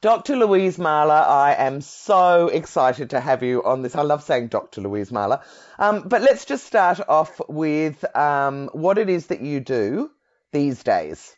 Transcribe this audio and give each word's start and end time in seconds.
Dr. 0.00 0.36
Louise 0.36 0.78
Mahler, 0.78 1.12
I 1.12 1.54
am 1.54 1.80
so 1.80 2.46
excited 2.46 3.10
to 3.10 3.18
have 3.18 3.42
you 3.42 3.64
on 3.64 3.82
this. 3.82 3.96
I 3.96 4.02
love 4.02 4.22
saying 4.22 4.46
Dr. 4.46 4.80
Louise 4.80 5.10
Mahler. 5.10 5.40
Um, 5.76 6.02
but 6.06 6.22
let's 6.22 6.44
just 6.44 6.64
start 6.64 7.00
off 7.08 7.40
with 7.48 8.04
um, 8.16 8.68
what 8.72 8.98
it 8.98 9.08
is 9.08 9.26
that 9.26 9.40
you 9.40 9.58
do 9.58 10.08
these 10.52 10.84
days. 10.84 11.34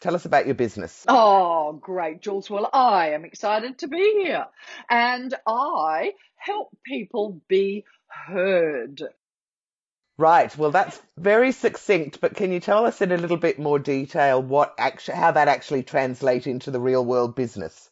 Tell 0.00 0.14
us 0.14 0.26
about 0.26 0.46
your 0.46 0.54
business. 0.54 1.04
Oh, 1.08 1.72
great, 1.72 2.22
Jules. 2.22 2.48
Well, 2.48 2.70
I 2.72 3.14
am 3.14 3.24
excited 3.24 3.78
to 3.78 3.88
be 3.88 4.22
here. 4.22 4.46
And 4.88 5.34
I 5.44 6.12
help 6.36 6.68
people 6.86 7.40
be 7.48 7.84
heard. 8.06 9.02
Right. 10.16 10.56
Well, 10.56 10.70
that's 10.70 11.02
very 11.16 11.50
succinct, 11.50 12.20
but 12.20 12.36
can 12.36 12.52
you 12.52 12.60
tell 12.60 12.86
us 12.86 13.02
in 13.02 13.10
a 13.10 13.16
little 13.16 13.38
bit 13.38 13.58
more 13.58 13.80
detail 13.80 14.40
what 14.40 14.72
actually, 14.78 15.16
how 15.16 15.32
that 15.32 15.48
actually 15.48 15.82
translates 15.82 16.46
into 16.46 16.70
the 16.70 16.78
real 16.78 17.04
world 17.04 17.34
business? 17.34 17.90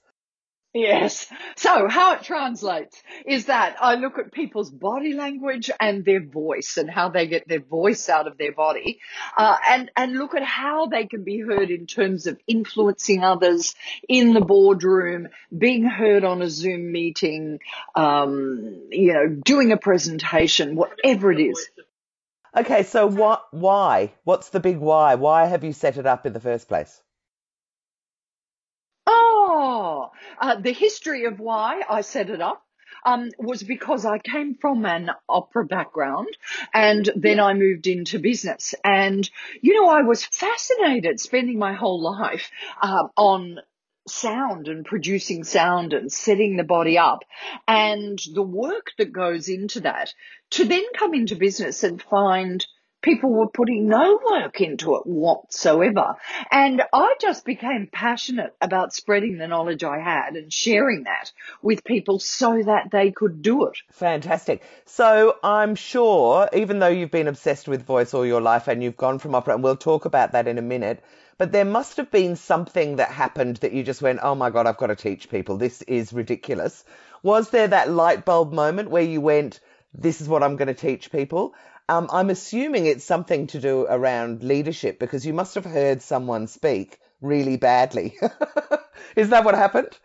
Yes. 0.74 1.26
So 1.56 1.86
how 1.86 2.14
it 2.14 2.22
translates 2.22 3.02
is 3.26 3.46
that 3.46 3.76
I 3.78 3.96
look 3.96 4.18
at 4.18 4.32
people's 4.32 4.70
body 4.70 5.12
language 5.12 5.70
and 5.78 6.02
their 6.02 6.24
voice 6.24 6.79
and 6.79 6.88
how 6.88 7.10
they 7.10 7.26
get 7.26 7.46
their 7.46 7.60
voice 7.60 8.09
out 8.09 8.26
of 8.26 8.38
their 8.38 8.52
body, 8.52 9.01
uh, 9.37 9.56
and 9.68 9.90
and 9.96 10.14
look 10.16 10.34
at 10.34 10.42
how 10.42 10.87
they 10.87 11.04
can 11.06 11.24
be 11.24 11.40
heard 11.40 11.70
in 11.70 11.87
terms 11.87 12.26
of 12.26 12.40
influencing 12.46 13.23
others 13.23 13.74
in 14.09 14.32
the 14.32 14.40
boardroom, 14.40 15.29
being 15.56 15.84
heard 15.84 16.24
on 16.24 16.40
a 16.40 16.48
Zoom 16.48 16.90
meeting, 16.90 17.60
um, 17.95 18.88
you 18.90 19.12
know, 19.12 19.29
doing 19.29 19.73
a 19.73 19.76
presentation, 19.76 20.74
whatever 20.74 21.30
it 21.30 21.40
is. 21.40 21.68
Okay. 22.57 22.84
So 22.84 23.07
what? 23.07 23.45
Why? 23.51 24.12
What's 24.24 24.48
the 24.48 24.60
big 24.60 24.79
why? 24.79 25.16
Why 25.16 25.45
have 25.45 25.64
you 25.64 25.74
set 25.74 25.98
it 25.98 26.07
up 26.07 26.24
in 26.24 26.32
the 26.32 26.40
first 26.40 26.66
place? 26.66 27.02
Oh, 29.07 30.10
uh, 30.43 30.57
the 30.57 30.73
history 30.73 31.24
of 31.24 31.38
why 31.38 31.82
I 31.88 32.01
set 32.01 32.29
it 32.29 32.43
up 32.43 32.62
um, 33.07 33.30
was 33.38 33.62
because 33.62 34.04
I 34.04 34.18
came 34.18 34.57
from 34.57 34.85
an 34.85 35.10
opera 35.29 35.65
background 35.65 36.37
and 36.74 37.09
then 37.15 37.38
I 37.38 37.54
moved 37.54 37.87
into 37.87 38.18
business. 38.18 38.74
And, 38.85 39.29
you 39.60 39.74
know, 39.74 39.88
I 39.88 40.02
was 40.02 40.24
fascinated 40.24 41.20
spending 41.20 41.59
my 41.59 41.74
whole 41.74 42.02
life 42.02 42.51
uh, 42.82 43.04
on 43.16 43.60
sound 44.09 44.66
and 44.66 44.85
producing 44.85 45.45
sound 45.45 45.93
and 45.93 46.13
setting 46.13 46.57
the 46.57 46.65
body 46.65 46.98
up 46.98 47.20
and 47.68 48.18
the 48.35 48.43
work 48.43 48.90
that 48.98 49.13
goes 49.13 49.48
into 49.48 49.80
that 49.82 50.13
to 50.51 50.65
then 50.65 50.82
come 50.98 51.15
into 51.15 51.37
business 51.37 51.85
and 51.85 52.02
find– 52.02 52.66
people 53.02 53.30
were 53.30 53.48
putting 53.48 53.88
no 53.88 54.18
work 54.24 54.60
into 54.60 54.95
it 54.96 55.06
whatsoever. 55.06 56.14
And 56.50 56.82
I 56.92 57.14
just 57.20 57.45
became 57.45 57.88
passionate 57.92 58.54
about 58.60 58.95
spreading 58.95 59.38
the 59.38 59.48
knowledge 59.48 59.84
I 59.84 59.98
had 59.98 60.36
and 60.36 60.52
sharing 60.52 61.04
that 61.04 61.32
with 61.60 61.84
people 61.84 62.18
so 62.18 62.62
that 62.62 62.90
they 62.90 63.10
could 63.10 63.42
do 63.42 63.66
it. 63.66 63.76
Fantastic. 63.90 64.62
So 64.86 65.36
I'm 65.42 65.75
sure, 65.75 66.48
even 66.53 66.78
though 66.78 66.88
you've 66.88 67.10
been 67.10 67.28
obsessed 67.28 67.69
with 67.69 67.84
voice 67.84 68.14
all 68.14 68.25
your 68.25 68.41
life 68.41 68.69
and 68.69 68.82
you've 68.82 68.97
gone 68.97 69.19
from 69.19 69.34
opera, 69.34 69.54
and 69.54 69.62
we'll 69.62 69.76
talk 69.76 70.04
about 70.04 70.32
that 70.32 70.48
in 70.48 70.58
a 70.58 70.62
minute, 70.62 71.02
but 71.38 71.50
there 71.50 71.64
must 71.64 71.96
have 71.96 72.10
been 72.10 72.36
something 72.36 72.96
that 72.96 73.10
happened 73.10 73.56
that 73.58 73.72
you 73.72 73.82
just 73.82 74.02
went, 74.02 74.20
oh 74.22 74.34
my 74.34 74.50
God, 74.50 74.66
I've 74.66 74.76
got 74.76 74.88
to 74.88 74.96
teach 74.96 75.28
people. 75.28 75.56
This 75.56 75.82
is 75.82 76.12
ridiculous. 76.12 76.84
Was 77.22 77.50
there 77.50 77.68
that 77.68 77.91
light 77.91 78.24
bulb 78.24 78.52
moment 78.52 78.91
where 78.91 79.02
you 79.02 79.20
went, 79.20 79.60
this 79.94 80.20
is 80.20 80.28
what 80.28 80.42
I'm 80.42 80.56
going 80.56 80.68
to 80.68 80.74
teach 80.74 81.10
people? 81.10 81.54
Um, 81.88 82.09
I'm 82.12 82.31
assuming 82.31 82.87
it's 82.87 83.04
something 83.04 83.47
to 83.48 83.60
do 83.60 83.87
around 83.88 84.43
leadership 84.43 84.98
because 84.98 85.26
you 85.26 85.32
must 85.34 85.54
have 85.54 85.65
heard 85.65 86.03
someone 86.03 86.47
speak 86.47 86.98
really 87.20 87.56
badly. 87.56 88.16
Is 89.16 89.31
that 89.31 89.44
what 89.44 89.54
happened? 89.54 89.98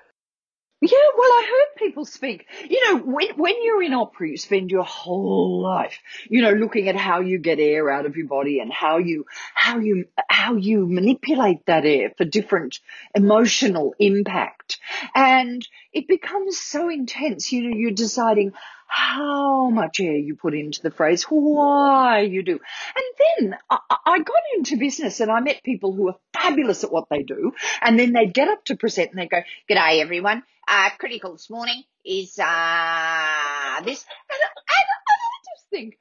Yeah, 0.80 0.92
well, 1.18 1.30
I 1.32 1.48
heard 1.50 1.88
people 1.88 2.06
speak. 2.06 2.46
You 2.70 2.86
know, 2.86 3.00
when, 3.00 3.30
when 3.36 3.56
you're 3.64 3.82
in 3.82 3.94
opera, 3.94 4.30
you 4.30 4.38
spend 4.38 4.70
your 4.70 4.84
whole 4.84 5.60
life, 5.60 5.98
you 6.30 6.44
know, 6.44 6.52
looking 6.52 6.88
at 6.88 6.96
how 6.96 7.22
you 7.22 7.40
get 7.40 7.60
air 7.60 7.90
out 7.90 8.06
of 8.06 8.16
your 8.16 8.28
body 8.28 8.60
and 8.60 8.72
how 8.72 9.00
you, 9.00 9.26
how 9.56 9.80
you, 9.80 10.06
how 10.30 10.54
you 10.54 10.86
manipulate 10.86 11.66
that 11.66 11.84
air 11.84 12.12
for 12.16 12.26
different 12.26 12.80
emotional 13.16 13.96
impact. 13.98 14.80
And 15.16 15.68
it 15.94 16.08
becomes 16.08 16.60
so 16.60 16.90
intense. 16.90 17.52
You 17.52 17.64
know, 17.70 17.76
you're 17.76 17.90
deciding 17.90 18.54
how 18.88 19.72
much 19.72 20.00
air 20.00 20.16
you 20.16 20.36
put 20.36 20.54
into 20.54 20.84
the 20.84 20.92
phrase, 20.92 21.24
why 21.24 22.22
you 22.22 22.44
do. 22.44 22.60
And 22.96 23.50
then 23.50 23.58
I, 23.68 23.80
I 24.06 24.20
got 24.20 24.42
into 24.56 24.78
business 24.78 25.22
and 25.22 25.32
I 25.32 25.40
met 25.40 25.64
people 25.64 25.92
who 25.92 26.10
are 26.10 26.16
fabulous 26.34 26.84
at 26.84 26.92
what 26.92 27.10
they 27.10 27.24
do. 27.24 27.54
And 27.82 27.98
then 27.98 28.14
they'd 28.14 28.34
get 28.34 28.48
up 28.48 28.64
to 28.66 28.78
present 28.78 29.10
and 29.10 29.20
they'd 29.20 29.30
go, 29.32 29.42
G'day 29.68 30.02
everyone. 30.02 30.44
Uh, 30.68 30.90
critical 31.00 31.34
this 31.34 31.50
morning 31.50 31.84
is, 32.06 32.38
uh, 32.40 33.82
this. 33.86 34.06
And, 34.30 34.42
and 34.42 34.88
I 35.08 35.16
just 35.56 35.70
think, 35.70 35.98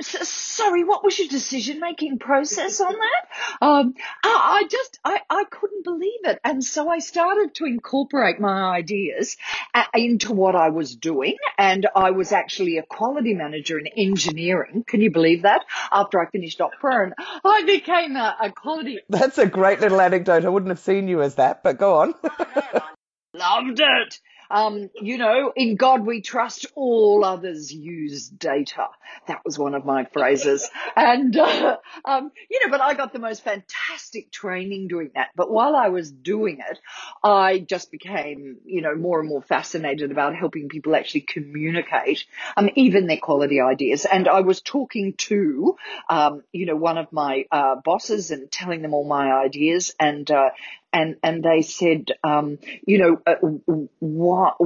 sorry, 0.00 0.84
what 0.84 1.02
was 1.04 1.18
your 1.18 1.28
decision 1.28 1.80
making 1.80 2.18
process 2.18 2.80
on 2.80 2.92
that? 3.60 3.66
Um, 3.66 3.94
I, 4.22 4.60
I, 4.62 4.68
just, 4.68 4.98
I, 5.04 5.20
I 5.30 5.44
couldn't 5.50 5.84
believe 5.84 6.20
it. 6.24 6.38
And 6.44 6.62
so 6.62 6.88
I 6.88 6.98
started 6.98 7.54
to 7.56 7.64
incorporate 7.64 8.40
my 8.40 8.76
ideas 8.76 9.36
uh, 9.74 9.84
into 9.94 10.32
what 10.32 10.54
I 10.54 10.68
was 10.68 10.96
doing. 10.96 11.36
And 11.56 11.86
I 11.94 12.10
was 12.10 12.32
actually 12.32 12.78
a 12.78 12.82
quality 12.82 13.34
manager 13.34 13.78
in 13.78 13.86
engineering. 13.86 14.84
Can 14.86 15.00
you 15.00 15.10
believe 15.10 15.42
that? 15.42 15.64
After 15.90 16.20
I 16.20 16.30
finished 16.30 16.60
opera 16.60 17.04
and 17.04 17.14
I 17.44 17.62
became 17.64 18.16
a, 18.16 18.36
a 18.42 18.52
quality. 18.52 19.00
That's 19.08 19.38
a 19.38 19.46
great 19.46 19.80
little 19.80 20.00
anecdote. 20.00 20.44
I 20.44 20.48
wouldn't 20.48 20.70
have 20.70 20.78
seen 20.78 21.08
you 21.08 21.22
as 21.22 21.36
that, 21.36 21.62
but 21.62 21.78
go 21.78 21.96
on. 21.96 22.14
Loved 23.38 23.80
it. 23.80 24.20
Um, 24.50 24.88
you 24.94 25.18
know, 25.18 25.52
in 25.54 25.76
God 25.76 26.06
we 26.06 26.22
trust, 26.22 26.66
all 26.74 27.22
others 27.24 27.70
use 27.72 28.28
data. 28.28 28.86
That 29.26 29.42
was 29.44 29.58
one 29.58 29.74
of 29.74 29.84
my 29.84 30.04
phrases. 30.04 30.68
And, 30.96 31.36
uh, 31.36 31.76
um, 32.04 32.32
you 32.50 32.60
know, 32.64 32.70
but 32.70 32.80
I 32.80 32.94
got 32.94 33.12
the 33.12 33.20
most 33.20 33.44
fantastic 33.44 34.32
training 34.32 34.88
doing 34.88 35.10
that. 35.14 35.28
But 35.36 35.50
while 35.50 35.76
I 35.76 35.88
was 35.90 36.10
doing 36.10 36.58
it, 36.68 36.78
I 37.22 37.60
just 37.60 37.92
became, 37.92 38.56
you 38.64 38.82
know, 38.82 38.96
more 38.96 39.20
and 39.20 39.28
more 39.28 39.42
fascinated 39.42 40.10
about 40.10 40.34
helping 40.34 40.68
people 40.68 40.96
actually 40.96 41.20
communicate, 41.20 42.24
um, 42.56 42.68
even 42.74 43.06
their 43.06 43.18
quality 43.18 43.60
ideas. 43.60 44.06
And 44.06 44.26
I 44.26 44.40
was 44.40 44.60
talking 44.60 45.14
to, 45.18 45.76
um, 46.10 46.42
you 46.52 46.66
know, 46.66 46.76
one 46.76 46.98
of 46.98 47.12
my, 47.12 47.44
uh, 47.52 47.76
bosses 47.76 48.32
and 48.32 48.50
telling 48.50 48.82
them 48.82 48.92
all 48.92 49.06
my 49.06 49.32
ideas 49.32 49.94
and, 50.00 50.28
uh, 50.28 50.50
and 50.92 51.16
and 51.22 51.42
they 51.42 51.62
said, 51.62 52.06
um, 52.24 52.58
you 52.86 52.98
know, 52.98 53.22
uh, 53.26 53.36
what? 53.98 54.56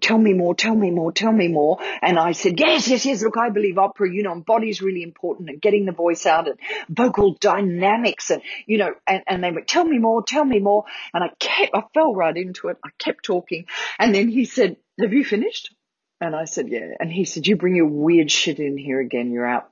Tell 0.00 0.18
me 0.18 0.32
more, 0.32 0.54
tell 0.54 0.76
me 0.76 0.90
more, 0.92 1.10
tell 1.10 1.32
me 1.32 1.48
more. 1.48 1.78
And 2.02 2.20
I 2.20 2.30
said, 2.30 2.60
yes, 2.60 2.86
yes, 2.86 3.04
yes. 3.04 3.22
Look, 3.22 3.36
I 3.36 3.50
believe 3.50 3.78
opera, 3.78 4.12
you 4.12 4.22
know, 4.22 4.30
and 4.30 4.44
body's 4.44 4.80
really 4.80 5.02
important 5.02 5.50
and 5.50 5.60
getting 5.60 5.86
the 5.86 5.92
voice 5.92 6.24
out 6.24 6.46
and 6.46 6.56
vocal 6.88 7.34
dynamics 7.40 8.30
and, 8.30 8.40
you 8.66 8.78
know, 8.78 8.94
and, 9.08 9.22
and 9.26 9.42
they 9.42 9.50
went, 9.50 9.66
tell 9.66 9.84
me 9.84 9.98
more, 9.98 10.22
tell 10.22 10.44
me 10.44 10.60
more. 10.60 10.84
And 11.12 11.24
I 11.24 11.30
kept, 11.40 11.74
I 11.74 11.82
fell 11.94 12.14
right 12.14 12.36
into 12.36 12.68
it. 12.68 12.76
I 12.84 12.90
kept 12.98 13.24
talking. 13.24 13.66
And 13.98 14.14
then 14.14 14.28
he 14.28 14.44
said, 14.44 14.76
have 15.00 15.12
you 15.12 15.24
finished? 15.24 15.74
And 16.20 16.36
I 16.36 16.44
said, 16.44 16.68
yeah. 16.68 16.90
And 17.00 17.10
he 17.10 17.24
said, 17.24 17.46
you 17.48 17.56
bring 17.56 17.74
your 17.74 17.86
weird 17.86 18.30
shit 18.30 18.60
in 18.60 18.76
here 18.76 19.00
again. 19.00 19.32
You're 19.32 19.46
out. 19.46 19.68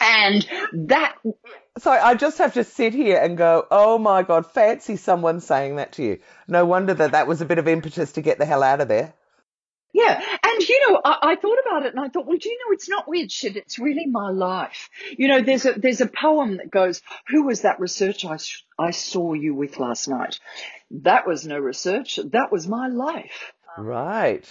And 0.00 0.46
that. 0.88 1.16
So 1.78 1.90
I 1.90 2.14
just 2.14 2.38
have 2.38 2.54
to 2.54 2.64
sit 2.64 2.94
here 2.94 3.18
and 3.18 3.36
go, 3.36 3.66
oh 3.70 3.98
my 3.98 4.22
God, 4.22 4.50
fancy 4.50 4.96
someone 4.96 5.40
saying 5.40 5.76
that 5.76 5.92
to 5.92 6.02
you. 6.02 6.18
No 6.48 6.64
wonder 6.64 6.94
that 6.94 7.12
that 7.12 7.26
was 7.26 7.40
a 7.40 7.46
bit 7.46 7.58
of 7.58 7.68
impetus 7.68 8.12
to 8.12 8.22
get 8.22 8.38
the 8.38 8.46
hell 8.46 8.62
out 8.62 8.80
of 8.80 8.88
there. 8.88 9.14
Yeah. 9.96 10.20
And, 10.44 10.68
you 10.68 10.90
know, 10.90 11.00
I, 11.02 11.18
I, 11.22 11.36
thought 11.36 11.58
about 11.64 11.86
it 11.86 11.94
and 11.94 12.04
I 12.04 12.08
thought, 12.08 12.26
well, 12.26 12.36
do 12.36 12.50
you 12.50 12.58
know, 12.58 12.74
it's 12.74 12.88
not 12.88 13.08
weird 13.08 13.32
shit. 13.32 13.56
It's 13.56 13.78
really 13.78 14.04
my 14.06 14.28
life. 14.28 14.90
You 15.16 15.28
know, 15.28 15.40
there's 15.40 15.64
a, 15.64 15.72
there's 15.72 16.02
a 16.02 16.06
poem 16.06 16.58
that 16.58 16.70
goes, 16.70 17.00
who 17.28 17.46
was 17.46 17.62
that 17.62 17.80
research 17.80 18.26
I, 18.26 18.36
I 18.78 18.90
saw 18.90 19.32
you 19.32 19.54
with 19.54 19.78
last 19.78 20.06
night? 20.06 20.38
That 20.90 21.26
was 21.26 21.46
no 21.46 21.58
research. 21.58 22.20
That 22.32 22.52
was 22.52 22.68
my 22.68 22.88
life. 22.88 23.52
Right. 23.78 24.44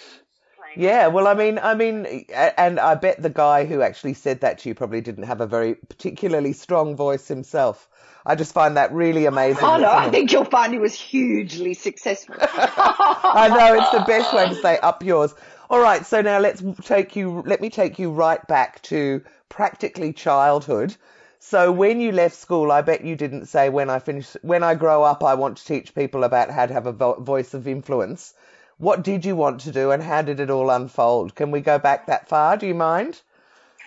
Yeah, 0.75 1.07
well, 1.07 1.27
I 1.27 1.33
mean, 1.33 1.60
I 1.60 1.74
mean, 1.74 2.25
and 2.33 2.80
I 2.80 2.95
bet 2.95 3.22
the 3.22 3.30
guy 3.30 3.66
who 3.66 3.81
actually 3.81 4.13
said 4.13 4.42
that 4.42 4.60
to 4.60 4.69
you 4.69 4.75
probably 4.75 5.01
didn't 5.01 5.24
have 5.24 5.42
a 5.42 5.48
very 5.48 5.75
particularly 5.75 6.54
strong 6.54 6.95
voice 6.95 7.27
himself. 7.27 7.88
I 8.25 8.36
just 8.36 8.54
find 8.54 8.75
that 8.77 8.92
really 8.92 9.25
amazing. 9.25 9.63
Oh 9.63 9.77
no, 9.77 9.89
I 9.92 10.10
think 10.10 10.31
you'll 10.31 10.45
find 10.45 10.74
he 10.74 10.80
was 10.80 10.95
hugely 10.95 11.75
successful. 11.75 12.36
I 12.39 13.48
know 13.50 13.75
it's 13.75 13.92
the 13.92 14.04
best 14.07 14.33
way 14.33 14.48
to 14.48 14.56
say 14.56 14.80
up 14.80 15.04
yours. 15.04 15.36
All 15.69 15.80
right, 15.80 16.06
so 16.06 16.22
now 16.22 16.39
let's 16.39 16.63
take 16.83 17.16
you. 17.16 17.44
Let 17.45 17.62
me 17.62 17.69
take 17.69 18.00
you 18.00 18.12
right 18.12 18.45
back 18.48 18.81
to 18.83 19.24
practically 19.50 20.12
childhood. 20.12 20.95
So 21.39 21.72
when 21.72 22.00
you 22.00 22.12
left 22.12 22.36
school, 22.36 22.72
I 22.72 22.81
bet 22.81 23.06
you 23.06 23.16
didn't 23.16 23.45
say 23.45 23.69
when 23.69 23.89
I 23.92 24.00
finish, 24.00 24.36
when 24.42 24.63
I 24.63 24.74
grow 24.74 25.04
up, 25.04 25.24
I 25.24 25.36
want 25.36 25.57
to 25.57 25.66
teach 25.66 25.94
people 25.94 26.24
about 26.24 26.50
how 26.50 26.66
to 26.66 26.74
have 26.74 26.88
a 26.88 26.92
vo- 26.92 27.19
voice 27.19 27.54
of 27.54 27.68
influence. 27.68 28.33
What 28.77 29.04
did 29.04 29.24
you 29.24 29.38
want 29.38 29.62
to 29.62 29.72
do, 29.72 29.92
and 29.92 30.04
how 30.04 30.22
did 30.22 30.42
it 30.42 30.50
all 30.50 30.69
unfold? 30.69 31.33
Can 31.33 31.50
we 31.50 31.62
go 31.62 31.80
back 31.80 32.07
that 32.07 32.27
far? 32.27 32.57
Do 32.57 32.68
you 32.68 32.75
mind? 32.75 33.22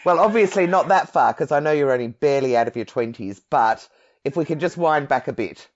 Well, 0.04 0.18
obviously 0.18 0.66
not 0.66 0.88
that 0.88 1.10
far 1.12 1.34
because 1.34 1.52
I 1.52 1.60
know 1.60 1.72
you're 1.72 1.92
only 1.92 2.08
barely 2.08 2.56
out 2.56 2.68
of 2.68 2.76
your 2.76 2.86
twenties. 2.86 3.38
But 3.50 3.86
if 4.24 4.34
we 4.34 4.46
can 4.46 4.60
just 4.60 4.78
wind 4.78 5.06
back 5.06 5.28
a 5.28 5.32
bit. 5.32 5.68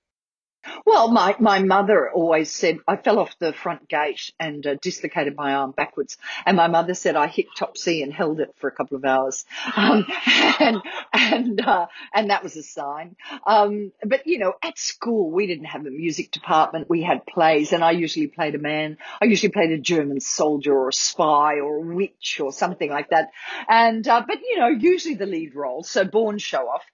Well, 0.84 1.08
my, 1.10 1.36
my 1.38 1.60
mother 1.60 2.10
always 2.10 2.52
said 2.52 2.78
I 2.86 2.96
fell 2.96 3.18
off 3.18 3.38
the 3.38 3.52
front 3.52 3.88
gate 3.88 4.32
and 4.38 4.66
uh, 4.66 4.74
dislocated 4.80 5.36
my 5.36 5.54
arm 5.54 5.72
backwards. 5.72 6.18
And 6.46 6.56
my 6.56 6.68
mother 6.68 6.94
said 6.94 7.16
I 7.16 7.26
hit 7.26 7.46
top 7.56 7.76
C 7.76 8.02
and 8.02 8.12
held 8.12 8.40
it 8.40 8.54
for 8.58 8.68
a 8.68 8.72
couple 8.72 8.96
of 8.96 9.04
hours. 9.04 9.44
Um, 9.76 10.06
and, 10.60 10.82
and, 11.12 11.60
uh, 11.60 11.86
and 12.14 12.30
that 12.30 12.42
was 12.42 12.56
a 12.56 12.62
sign. 12.62 13.16
Um, 13.46 13.92
but 14.04 14.26
you 14.26 14.38
know, 14.38 14.54
at 14.62 14.78
school, 14.78 15.30
we 15.30 15.46
didn't 15.46 15.66
have 15.66 15.86
a 15.86 15.90
music 15.90 16.30
department. 16.30 16.88
We 16.88 17.02
had 17.02 17.26
plays 17.26 17.72
and 17.72 17.82
I 17.82 17.92
usually 17.92 18.28
played 18.28 18.54
a 18.54 18.58
man. 18.58 18.98
I 19.20 19.26
usually 19.26 19.52
played 19.52 19.72
a 19.72 19.78
German 19.78 20.20
soldier 20.20 20.72
or 20.72 20.88
a 20.88 20.92
spy 20.92 21.60
or 21.60 21.76
a 21.78 21.94
witch 21.94 22.40
or 22.40 22.52
something 22.52 22.90
like 22.90 23.10
that. 23.10 23.30
And, 23.68 24.06
uh, 24.06 24.22
but 24.26 24.38
you 24.40 24.58
know, 24.58 24.68
usually 24.68 25.14
the 25.14 25.26
lead 25.26 25.54
role. 25.54 25.82
So 25.82 26.04
born 26.04 26.38
show 26.38 26.68
off. 26.68 26.84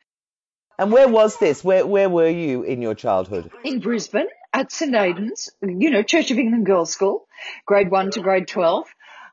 And 0.78 0.92
where 0.92 1.08
was 1.08 1.36
this? 1.38 1.64
Where 1.64 1.86
where 1.86 2.08
were 2.08 2.28
you 2.28 2.62
in 2.62 2.80
your 2.82 2.94
childhood? 2.94 3.50
in 3.64 3.80
Brisbane 3.80 4.28
at 4.52 4.72
St 4.72 4.94
Aidan's, 4.94 5.50
you 5.60 5.90
know, 5.90 6.02
Church 6.02 6.30
of 6.30 6.38
England 6.38 6.66
Girls' 6.66 6.92
School, 6.92 7.26
grade 7.66 7.90
one 7.90 8.10
to 8.12 8.20
grade 8.20 8.48
12. 8.48 8.86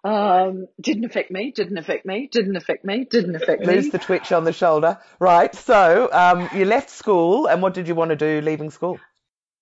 Um, 0.03 0.67
didn't 0.79 1.05
affect 1.05 1.31
me, 1.31 1.51
didn't 1.51 1.79
affect 1.79 2.05
me, 2.05 2.29
didn't 2.31 2.55
affect 2.55 2.85
me, 2.85 3.05
didn't 3.05 3.35
affect 3.35 3.61
me. 3.61 3.73
Lose 3.73 3.89
the 3.89 3.97
twitch 3.97 4.31
on 4.31 4.43
the 4.43 4.53
shoulder. 4.53 4.99
Right. 5.19 5.53
So 5.55 6.09
um, 6.11 6.47
you 6.53 6.65
left 6.65 6.91
school, 6.91 7.47
and 7.47 7.61
what 7.61 7.73
did 7.73 7.87
you 7.87 7.95
want 7.95 8.09
to 8.09 8.15
do 8.15 8.41
leaving 8.41 8.69
school? 8.69 8.99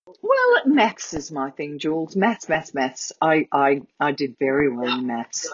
Well, 0.06 0.66
maths 0.66 1.14
is 1.14 1.30
my 1.30 1.50
thing, 1.50 1.78
Jules. 1.78 2.14
Maths, 2.14 2.48
maths, 2.48 2.74
maths. 2.74 3.12
I, 3.22 3.48
I, 3.52 3.82
I 3.98 4.12
did 4.12 4.36
very 4.38 4.70
well 4.70 4.98
in 4.98 5.06
maths. 5.06 5.50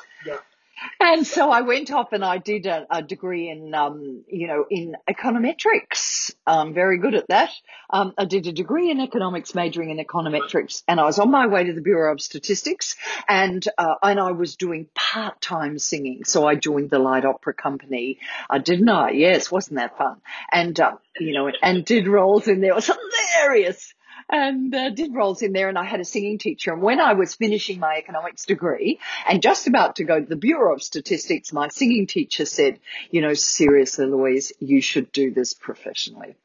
And 0.98 1.26
so 1.26 1.50
I 1.50 1.62
went 1.62 1.90
off 1.90 2.12
and 2.12 2.24
I 2.24 2.38
did 2.38 2.66
a, 2.66 2.86
a 2.90 3.02
degree 3.02 3.50
in, 3.50 3.74
um, 3.74 4.24
you 4.28 4.46
know, 4.46 4.64
in 4.70 4.96
econometrics. 5.08 6.34
I'm 6.46 6.74
very 6.74 6.98
good 6.98 7.14
at 7.14 7.28
that. 7.28 7.50
Um, 7.90 8.14
I 8.16 8.24
did 8.24 8.46
a 8.46 8.52
degree 8.52 8.90
in 8.90 9.00
economics, 9.00 9.54
majoring 9.54 9.90
in 9.90 10.04
econometrics, 10.04 10.82
and 10.86 11.00
I 11.00 11.04
was 11.04 11.18
on 11.18 11.30
my 11.30 11.46
way 11.46 11.64
to 11.64 11.72
the 11.72 11.80
Bureau 11.80 12.12
of 12.12 12.20
Statistics, 12.20 12.96
and 13.28 13.66
uh, 13.78 13.94
and 14.02 14.20
I 14.20 14.32
was 14.32 14.56
doing 14.56 14.86
part-time 14.94 15.78
singing. 15.78 16.24
So 16.24 16.46
I 16.46 16.54
joined 16.54 16.90
the 16.90 16.98
Light 16.98 17.24
Opera 17.24 17.54
Company, 17.54 18.18
uh, 18.48 18.58
didn't 18.58 18.88
I? 18.88 19.10
Yes, 19.10 19.50
wasn't 19.50 19.76
that 19.76 19.98
fun? 19.98 20.20
And 20.52 20.78
uh, 20.78 20.96
you 21.18 21.34
know, 21.34 21.50
and 21.62 21.84
did 21.84 22.06
roles 22.06 22.48
in 22.48 22.60
there. 22.60 22.72
It 22.72 22.76
was 22.76 22.90
hilarious 23.36 23.94
and 24.30 24.74
uh, 24.74 24.90
did 24.90 25.14
roles 25.14 25.42
in 25.42 25.52
there 25.52 25.68
and 25.68 25.78
I 25.78 25.84
had 25.84 26.00
a 26.00 26.04
singing 26.04 26.38
teacher. 26.38 26.72
And 26.72 26.82
when 26.82 27.00
I 27.00 27.14
was 27.14 27.34
finishing 27.34 27.80
my 27.80 27.96
economics 27.96 28.46
degree 28.46 28.98
and 29.28 29.42
just 29.42 29.66
about 29.66 29.96
to 29.96 30.04
go 30.04 30.20
to 30.20 30.26
the 30.26 30.36
Bureau 30.36 30.74
of 30.74 30.82
Statistics, 30.82 31.52
my 31.52 31.68
singing 31.68 32.06
teacher 32.06 32.44
said, 32.44 32.78
you 33.10 33.20
know, 33.20 33.34
seriously, 33.34 34.06
Louise, 34.06 34.52
you 34.60 34.80
should 34.80 35.12
do 35.12 35.32
this 35.32 35.54
professionally. 35.54 36.36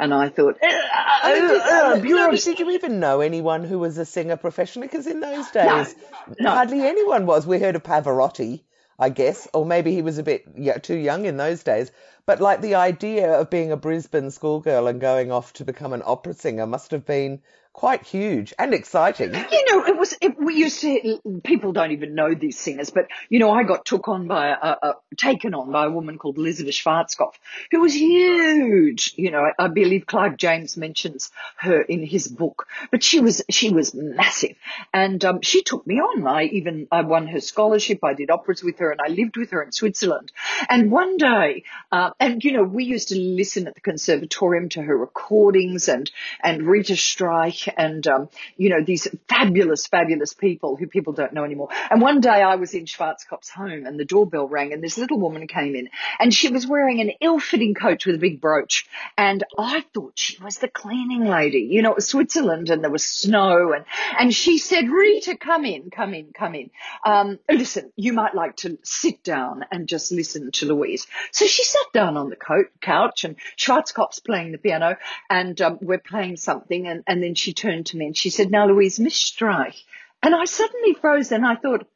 And 0.00 0.12
I 0.12 0.30
thought, 0.30 0.56
uh, 0.62 0.66
I 0.66 1.34
did, 1.34 1.60
uh, 1.60 1.64
uh, 1.64 2.00
no, 2.02 2.30
did 2.32 2.58
you 2.58 2.70
even 2.72 2.98
know 2.98 3.20
anyone 3.20 3.62
who 3.62 3.78
was 3.78 3.98
a 3.98 4.04
singer 4.04 4.36
professionally? 4.36 4.88
Because 4.88 5.06
in 5.06 5.20
those 5.20 5.48
days, 5.50 5.94
no. 6.40 6.50
hardly 6.50 6.80
anyone 6.80 7.24
was. 7.24 7.46
We 7.46 7.60
heard 7.60 7.76
of 7.76 7.84
Pavarotti, 7.84 8.62
I 9.02 9.08
guess, 9.08 9.48
or 9.54 9.64
maybe 9.64 9.94
he 9.94 10.02
was 10.02 10.18
a 10.18 10.22
bit 10.22 10.44
too 10.82 10.96
young 10.96 11.24
in 11.24 11.38
those 11.38 11.62
days. 11.62 11.90
But 12.26 12.40
like 12.40 12.60
the 12.60 12.74
idea 12.74 13.32
of 13.32 13.48
being 13.48 13.72
a 13.72 13.76
Brisbane 13.76 14.30
schoolgirl 14.30 14.86
and 14.86 15.00
going 15.00 15.32
off 15.32 15.54
to 15.54 15.64
become 15.64 15.94
an 15.94 16.02
opera 16.04 16.34
singer 16.34 16.66
must 16.66 16.90
have 16.90 17.06
been 17.06 17.40
quite 17.72 18.04
huge 18.04 18.52
and 18.58 18.74
exciting. 18.74 19.32
You 19.32 19.64
know, 19.70 19.86
it 19.86 19.96
was, 19.96 20.14
it, 20.20 20.36
we 20.38 20.56
used 20.56 20.80
to, 20.80 21.20
people 21.44 21.72
don't 21.72 21.92
even 21.92 22.14
know 22.14 22.34
these 22.34 22.58
singers, 22.58 22.90
but, 22.90 23.06
you 23.28 23.38
know, 23.38 23.50
I 23.50 23.62
got 23.62 23.84
took 23.84 24.08
on 24.08 24.26
by, 24.26 24.48
a, 24.48 24.76
a, 24.82 24.94
taken 25.16 25.54
on 25.54 25.70
by 25.70 25.86
a 25.86 25.90
woman 25.90 26.18
called 26.18 26.36
Elisabeth 26.36 26.74
Schwarzkopf, 26.74 27.34
who 27.70 27.80
was 27.80 27.94
huge. 27.94 29.14
You 29.16 29.30
know, 29.30 29.38
I, 29.38 29.64
I 29.64 29.68
believe 29.68 30.04
Clive 30.04 30.36
James 30.36 30.76
mentions 30.76 31.30
her 31.56 31.80
in 31.80 32.04
his 32.04 32.26
book, 32.26 32.66
but 32.90 33.02
she 33.02 33.20
was, 33.20 33.42
she 33.50 33.70
was 33.70 33.94
massive. 33.94 34.56
And, 34.92 35.24
um, 35.24 35.40
she 35.42 35.62
took 35.62 35.86
me 35.86 36.00
on. 36.00 36.26
I 36.26 36.44
even, 36.46 36.88
I 36.90 37.02
won 37.02 37.28
her 37.28 37.40
scholarship. 37.40 38.00
I 38.02 38.14
did 38.14 38.30
operas 38.30 38.64
with 38.64 38.78
her 38.80 38.90
and 38.90 39.00
I 39.00 39.08
lived 39.08 39.36
with 39.36 39.52
her 39.52 39.62
in 39.62 39.72
Switzerland. 39.72 40.32
And 40.68 40.90
one 40.90 41.16
day, 41.18 41.62
uh, 41.92 42.10
and, 42.18 42.42
you 42.42 42.52
know, 42.52 42.64
we 42.64 42.84
used 42.84 43.08
to 43.08 43.16
listen 43.16 43.68
at 43.68 43.74
the 43.74 43.80
conservatorium 43.80 44.68
to 44.70 44.82
her 44.82 44.96
recordings 44.96 45.88
and, 45.88 46.10
and 46.42 46.66
Rita 46.66 46.94
Streich 46.94 47.59
and, 47.76 48.06
um, 48.06 48.28
you 48.56 48.70
know, 48.70 48.82
these 48.84 49.08
fabulous, 49.28 49.86
fabulous 49.86 50.34
people 50.34 50.76
who 50.76 50.86
people 50.86 51.12
don't 51.12 51.32
know 51.32 51.44
anymore. 51.44 51.68
And 51.90 52.00
one 52.00 52.20
day 52.20 52.42
I 52.42 52.56
was 52.56 52.74
in 52.74 52.84
Schwarzkopf's 52.84 53.50
home 53.50 53.86
and 53.86 53.98
the 53.98 54.04
doorbell 54.04 54.48
rang 54.48 54.72
and 54.72 54.82
this 54.82 54.98
little 54.98 55.18
woman 55.18 55.46
came 55.46 55.74
in 55.74 55.88
and 56.18 56.32
she 56.32 56.48
was 56.48 56.66
wearing 56.66 57.00
an 57.00 57.12
ill-fitting 57.20 57.74
coat 57.74 58.06
with 58.06 58.16
a 58.16 58.18
big 58.18 58.40
brooch. 58.40 58.86
And 59.16 59.44
I 59.58 59.84
thought 59.94 60.12
she 60.16 60.42
was 60.42 60.58
the 60.58 60.68
cleaning 60.68 61.24
lady. 61.24 61.68
You 61.70 61.82
know, 61.82 61.90
it 61.90 61.96
was 61.96 62.08
Switzerland 62.08 62.70
and 62.70 62.82
there 62.82 62.90
was 62.90 63.04
snow 63.04 63.72
and, 63.72 63.84
and 64.18 64.34
she 64.34 64.58
said, 64.58 64.88
Rita, 64.88 65.36
come 65.36 65.64
in, 65.64 65.90
come 65.90 66.14
in, 66.14 66.32
come 66.32 66.54
in. 66.54 66.70
Um, 67.04 67.38
listen, 67.50 67.92
you 67.96 68.12
might 68.12 68.34
like 68.34 68.56
to 68.58 68.78
sit 68.82 69.22
down 69.22 69.64
and 69.70 69.88
just 69.88 70.12
listen 70.12 70.50
to 70.52 70.66
Louise. 70.66 71.06
So 71.32 71.46
she 71.46 71.64
sat 71.64 71.86
down 71.92 72.16
on 72.16 72.30
the 72.30 72.36
coat, 72.36 72.66
couch 72.80 73.24
and 73.24 73.36
Schwarzkopf's 73.56 74.20
playing 74.20 74.52
the 74.52 74.58
piano 74.58 74.96
and 75.28 75.60
um, 75.60 75.78
we're 75.80 75.98
playing 75.98 76.36
something 76.36 76.86
and, 76.86 77.02
and 77.06 77.22
then 77.22 77.34
she 77.34 77.49
turned 77.52 77.86
to 77.86 77.96
me 77.96 78.06
and 78.06 78.16
she 78.16 78.30
said, 78.30 78.50
now 78.50 78.66
Louise, 78.66 78.98
Miss 79.00 79.14
Streich. 79.14 79.76
And 80.22 80.34
I 80.34 80.44
suddenly 80.44 80.94
froze 80.94 81.32
and 81.32 81.46
I 81.46 81.56
thought, 81.56 81.86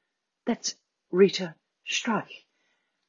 that's 0.47 0.75
Rita 1.11 1.55
Streich. 1.91 2.29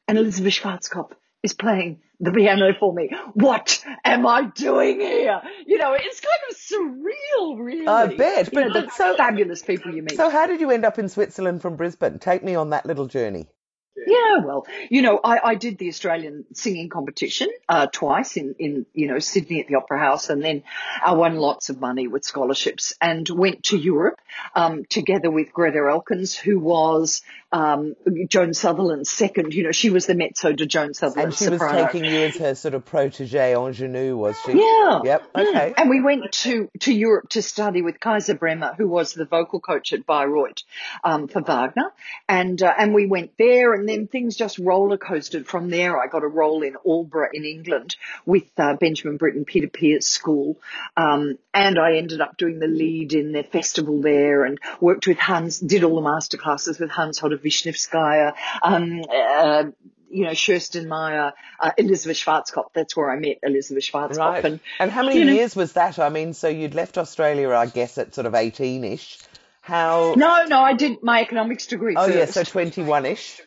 And 0.07 0.18
Elisabeth 0.18 0.53
Schwarzkopf 0.53 1.12
is 1.44 1.53
playing 1.53 2.01
the 2.19 2.31
piano 2.31 2.74
for 2.80 2.94
me. 2.94 3.09
What 3.33 3.83
am 4.03 4.25
I 4.25 4.44
doing 4.44 5.00
here? 5.00 5.42
You 5.65 5.77
know, 5.77 5.94
it's 5.94 6.21
kind 6.21 6.38
of 6.50 6.56
surreal, 6.56 7.59
really. 7.63 7.88
I 7.88 8.07
bet, 8.15 8.45
You 8.48 8.51
but- 8.53 8.68
know, 8.68 8.74
but 8.74 8.91
so- 8.94 9.15
fabulous 9.18 9.62
people 9.63 9.94
you 9.94 10.01
meet. 10.03 10.15
So 10.15 10.30
how 10.30 10.48
did 10.48 10.62
you 10.62 10.71
end 10.71 10.86
up 10.86 11.00
in 11.00 11.09
Switzerland 11.09 11.62
from 11.62 11.75
Brisbane? 11.75 12.19
Take 12.19 12.44
me 12.44 12.56
on 12.56 12.69
that 12.71 12.86
little 12.86 13.07
journey. 13.07 13.48
Yeah, 13.95 14.39
well, 14.43 14.65
you 14.89 15.01
know, 15.01 15.19
I, 15.23 15.51
I 15.51 15.55
did 15.55 15.77
the 15.77 15.87
Australian 15.87 16.45
singing 16.53 16.89
competition 16.89 17.49
uh, 17.69 17.87
twice 17.87 18.35
in, 18.35 18.55
in, 18.59 18.85
you 18.93 19.07
know, 19.07 19.19
Sydney 19.19 19.61
at 19.61 19.67
the 19.67 19.75
Opera 19.75 19.99
House, 19.99 20.29
and 20.29 20.43
then 20.43 20.63
I 21.03 21.13
won 21.13 21.37
lots 21.37 21.69
of 21.69 21.79
money 21.79 22.07
with 22.07 22.25
scholarships 22.25 22.93
and 22.99 23.27
went 23.29 23.63
to 23.65 23.77
Europe 23.77 24.19
um, 24.53 24.83
together 24.85 25.31
with 25.31 25.53
Greta 25.53 25.87
Elkins, 25.89 26.35
who 26.35 26.59
was 26.59 27.21
um, 27.53 27.95
Joan 28.27 28.53
Sutherland's 28.53 29.09
second. 29.09 29.53
You 29.53 29.63
know, 29.63 29.71
she 29.71 29.89
was 29.89 30.07
the 30.07 30.15
mezzo 30.15 30.51
to 30.51 30.65
Joan 30.65 30.93
Sutherland 30.93 31.27
And 31.27 31.33
she 31.33 31.49
was 31.49 31.61
taking 31.61 32.03
you 32.03 32.25
as 32.25 32.35
her 32.37 32.55
sort 32.55 32.73
of 32.73 32.83
protege 32.83 33.55
ingenue, 33.55 34.17
was 34.17 34.35
she? 34.45 34.51
Yeah. 34.53 35.01
Yep. 35.03 35.33
Mm. 35.33 35.47
Okay. 35.47 35.73
And 35.77 35.89
we 35.89 36.01
went 36.01 36.31
to, 36.31 36.69
to 36.81 36.93
Europe 36.93 37.29
to 37.29 37.41
study 37.41 37.81
with 37.81 37.99
Kaiser 37.99 38.35
Bremer, 38.35 38.73
who 38.77 38.87
was 38.87 39.13
the 39.13 39.25
vocal 39.25 39.61
coach 39.61 39.93
at 39.93 40.05
Bayreuth 40.05 40.63
um, 41.03 41.29
for 41.29 41.41
Wagner. 41.41 41.93
And, 42.27 42.61
uh, 42.61 42.73
and 42.77 42.93
we 42.93 43.05
went 43.05 43.31
there 43.37 43.73
and 43.73 43.85
then 43.88 44.08
things 44.08 44.36
just 44.36 44.60
roller 44.60 44.98
coasted 44.98 45.48
from 45.48 45.70
there. 45.70 45.98
I 45.98 46.08
got 46.08 46.24
a 46.24 46.27
role 46.27 46.63
in 46.63 46.75
Aldeburgh 46.86 47.32
in 47.34 47.46
England 47.46 47.96
with 48.25 48.46
uh, 48.58 48.75
Benjamin 48.75 49.18
Britten, 49.18 49.46
Peter 49.46 49.68
Pears 49.68 50.08
School. 50.08 50.58
Um, 50.98 51.38
and 51.54 51.80
I 51.80 51.98
ended 51.98 52.22
up 52.22 52.38
doing 52.38 52.60
the 52.60 52.68
lead 52.68 53.13
in 53.13 53.32
their 53.32 53.44
festival 53.44 54.01
there 54.01 54.46
and 54.46 54.60
worked 54.82 55.08
with 55.08 55.18
Hans, 55.18 55.60
did 55.60 55.84
all 55.84 56.01
the 56.01 56.08
masterclasses 56.08 56.80
with 56.80 56.89
Hans 56.89 57.20
Wisniewskaja, 57.20 58.34
um, 58.62 59.01
uh, 59.10 59.63
you 60.10 60.24
know, 60.24 60.32
Kerstin 60.32 60.88
Meyer, 60.88 61.34
uh, 61.60 61.72
Elisabeth 61.77 62.18
Schwarzkopf. 62.18 62.70
That's 62.74 62.96
where 62.96 63.10
I 63.10 63.20
met 63.20 63.39
Elisabeth 63.44 63.84
Schwarzkopf. 63.84 64.18
Right. 64.18 64.46
And, 64.46 64.60
And 64.80 64.92
how 64.92 65.04
many 65.04 65.20
you 65.20 65.25
know- 65.25 65.34
years 65.34 65.56
was 65.56 65.74
that? 65.74 66.00
I 66.00 66.10
mean, 66.10 66.34
so 66.34 66.48
you'd 66.48 66.75
left 66.75 66.98
Australia, 66.98 67.50
I 67.51 67.65
guess, 67.65 67.98
at 67.98 68.15
sort 68.15 68.27
of 68.27 68.34
18-ish. 68.34 69.20
How? 69.62 70.13
no, 70.15 70.46
no, 70.46 70.62
I 70.62 70.74
did 70.74 71.01
my 71.01 71.22
economics 71.22 71.65
degree 71.65 71.96
oh, 71.98 72.06
first. 72.06 72.15
yeah, 72.15 72.25
so 72.25 72.44
21-ish. 72.44 73.42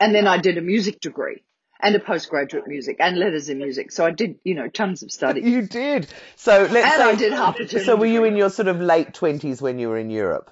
And 0.00 0.14
then 0.14 0.26
I 0.26 0.38
did 0.38 0.58
a 0.58 0.62
music 0.62 1.00
degree 1.00 1.42
and 1.80 1.94
a 1.94 2.00
postgraduate 2.00 2.66
music 2.66 2.96
and 3.00 3.18
letters 3.18 3.48
in 3.48 3.58
music. 3.58 3.92
So 3.92 4.04
I 4.04 4.10
did, 4.10 4.38
you 4.44 4.54
know, 4.54 4.68
tons 4.68 5.02
of 5.02 5.12
study. 5.12 5.42
You 5.42 5.62
did. 5.62 6.08
So 6.36 6.68
let's 6.70 6.74
And 6.74 6.94
say, 6.94 7.02
I 7.02 7.14
did 7.14 7.32
half 7.32 7.58
a 7.60 7.68
So 7.84 7.96
were 7.96 8.06
you 8.06 8.24
in 8.24 8.36
your 8.36 8.50
sort 8.50 8.68
of 8.68 8.80
late 8.80 9.12
20s 9.12 9.60
when 9.60 9.78
you 9.78 9.88
were 9.88 9.98
in 9.98 10.10
Europe? 10.10 10.50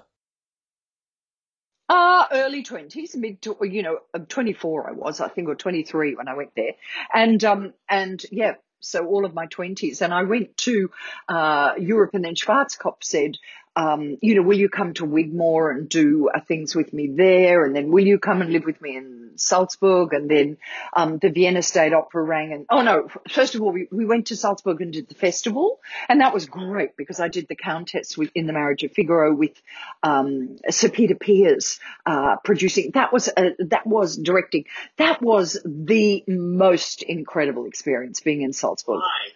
Uh, 1.89 2.25
early 2.31 2.63
twenties, 2.63 3.15
mid, 3.15 3.41
to, 3.41 3.55
you 3.61 3.81
know, 3.81 3.99
um, 4.13 4.25
24 4.25 4.89
I 4.89 4.91
was, 4.91 5.21
I 5.21 5.29
think, 5.29 5.47
or 5.47 5.55
23 5.55 6.15
when 6.15 6.27
I 6.27 6.33
went 6.35 6.51
there. 6.55 6.73
And, 7.13 7.41
um, 7.45 7.73
and 7.89 8.21
yeah, 8.29 8.55
so 8.81 9.05
all 9.05 9.25
of 9.25 9.33
my 9.33 9.47
20s. 9.47 10.01
And 10.01 10.13
I 10.13 10.23
went 10.23 10.57
to 10.57 10.91
uh, 11.29 11.73
Europe, 11.79 12.11
and 12.13 12.25
then 12.25 12.35
Schwarzkopf 12.35 13.03
said, 13.03 13.37
um, 13.77 14.17
you 14.23 14.33
know, 14.33 14.41
will 14.41 14.57
you 14.57 14.69
come 14.69 14.95
to 14.95 15.05
Wigmore 15.05 15.69
and 15.69 15.87
do 15.87 16.29
uh, 16.33 16.39
things 16.39 16.75
with 16.75 16.91
me 16.93 17.07
there? 17.15 17.63
And 17.63 17.75
then 17.75 17.91
will 17.91 18.05
you 18.05 18.17
come 18.17 18.41
and 18.41 18.51
live 18.51 18.65
with 18.65 18.81
me 18.81 18.97
in 18.97 19.33
Salzburg? 19.35 20.13
And 20.13 20.27
then 20.27 20.57
um, 20.93 21.19
the 21.19 21.29
Vienna 21.29 21.61
State 21.61 21.93
Opera 21.93 22.23
rang. 22.23 22.53
And 22.53 22.65
oh 22.71 22.81
no, 22.81 23.07
first 23.29 23.53
of 23.53 23.61
all, 23.61 23.71
we, 23.71 23.87
we 23.91 24.05
went 24.05 24.27
to 24.27 24.35
Salzburg 24.35 24.81
and 24.81 24.91
did 24.91 25.07
the 25.07 25.13
festival, 25.13 25.79
and 26.09 26.21
that 26.21 26.33
was 26.33 26.47
great 26.47 26.97
because 26.97 27.19
I 27.19 27.27
did 27.27 27.47
the 27.47 27.55
Countess 27.55 28.17
with, 28.17 28.31
in 28.33 28.47
the 28.47 28.53
Marriage 28.53 28.81
of 28.81 28.93
Figaro 28.93 29.35
with 29.35 29.53
um, 30.01 30.57
Sir 30.71 30.89
Peter 30.89 31.15
Pears 31.15 31.79
uh, 32.03 32.37
producing. 32.43 32.91
That 32.95 33.13
was 33.13 33.29
uh, 33.29 33.51
that 33.59 33.85
was 33.85 34.17
directing. 34.17 34.65
That 34.97 35.21
was 35.21 35.55
the 35.63 36.23
most 36.27 37.03
incredible 37.03 37.67
experience 37.67 38.21
being 38.21 38.41
in 38.41 38.53
Salzburg. 38.53 39.01
Why? 39.01 39.27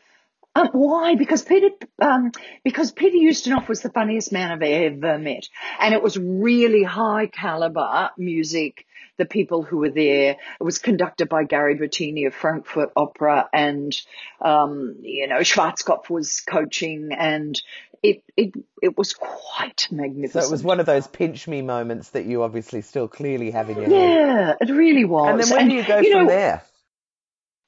Um, 0.54 0.70
why? 0.74 1.16
Because 1.16 1.44
Peter, 1.44 1.70
um, 2.02 2.32
because 2.64 2.92
Peter 2.92 3.18
Ustinov 3.18 3.70
was 3.70 3.82
the 3.82 3.90
funniest 3.90 4.32
man 4.32 4.52
I've 4.52 4.62
ever 4.62 5.18
met, 5.18 5.48
and 5.80 5.94
it 5.94 6.04
was 6.04 6.18
really 6.18 6.84
high 6.84 7.28
caliber 7.28 8.10
music. 8.18 8.86
The 9.18 9.26
people 9.26 9.62
who 9.62 9.78
were 9.78 9.92
there, 9.92 10.32
it 10.32 10.64
was 10.64 10.80
conducted 10.80 11.30
by 11.30 11.44
Gary 11.44 11.78
Bertini 11.78 12.26
of 12.28 12.34
Frankfurt 12.34 12.92
Opera, 12.96 13.48
and 13.54 13.96
um, 14.42 14.98
you 15.02 15.28
know 15.28 15.40
Schwarzkopf 15.40 16.10
was 16.10 16.42
coaching, 16.42 17.12
and 17.18 17.62
it 18.04 18.24
it 18.36 18.54
it 18.82 18.98
was 18.98 19.14
quite 19.14 19.88
magnificent. 19.92 20.44
So 20.44 20.50
it 20.50 20.52
was 20.52 20.64
one 20.64 20.80
of 20.80 20.86
those 20.86 21.08
pinch 21.08 21.48
me 21.48 21.62
moments 21.62 22.10
that 22.10 22.26
you 22.26 22.44
obviously 22.44 22.82
still 22.82 23.08
clearly 23.08 23.52
have 23.52 23.70
in 23.70 23.78
your 23.78 23.86
head. 23.86 23.92
yeah, 23.92 24.54
it 24.60 24.72
really 24.72 25.06
was. 25.06 25.30
And 25.30 25.40
then 25.40 25.50
where 25.50 25.70
do 25.70 25.76
you 25.76 25.88
go 25.88 26.00
you 26.00 26.12
from 26.12 26.26
know, 26.26 26.30
there? 26.30 26.64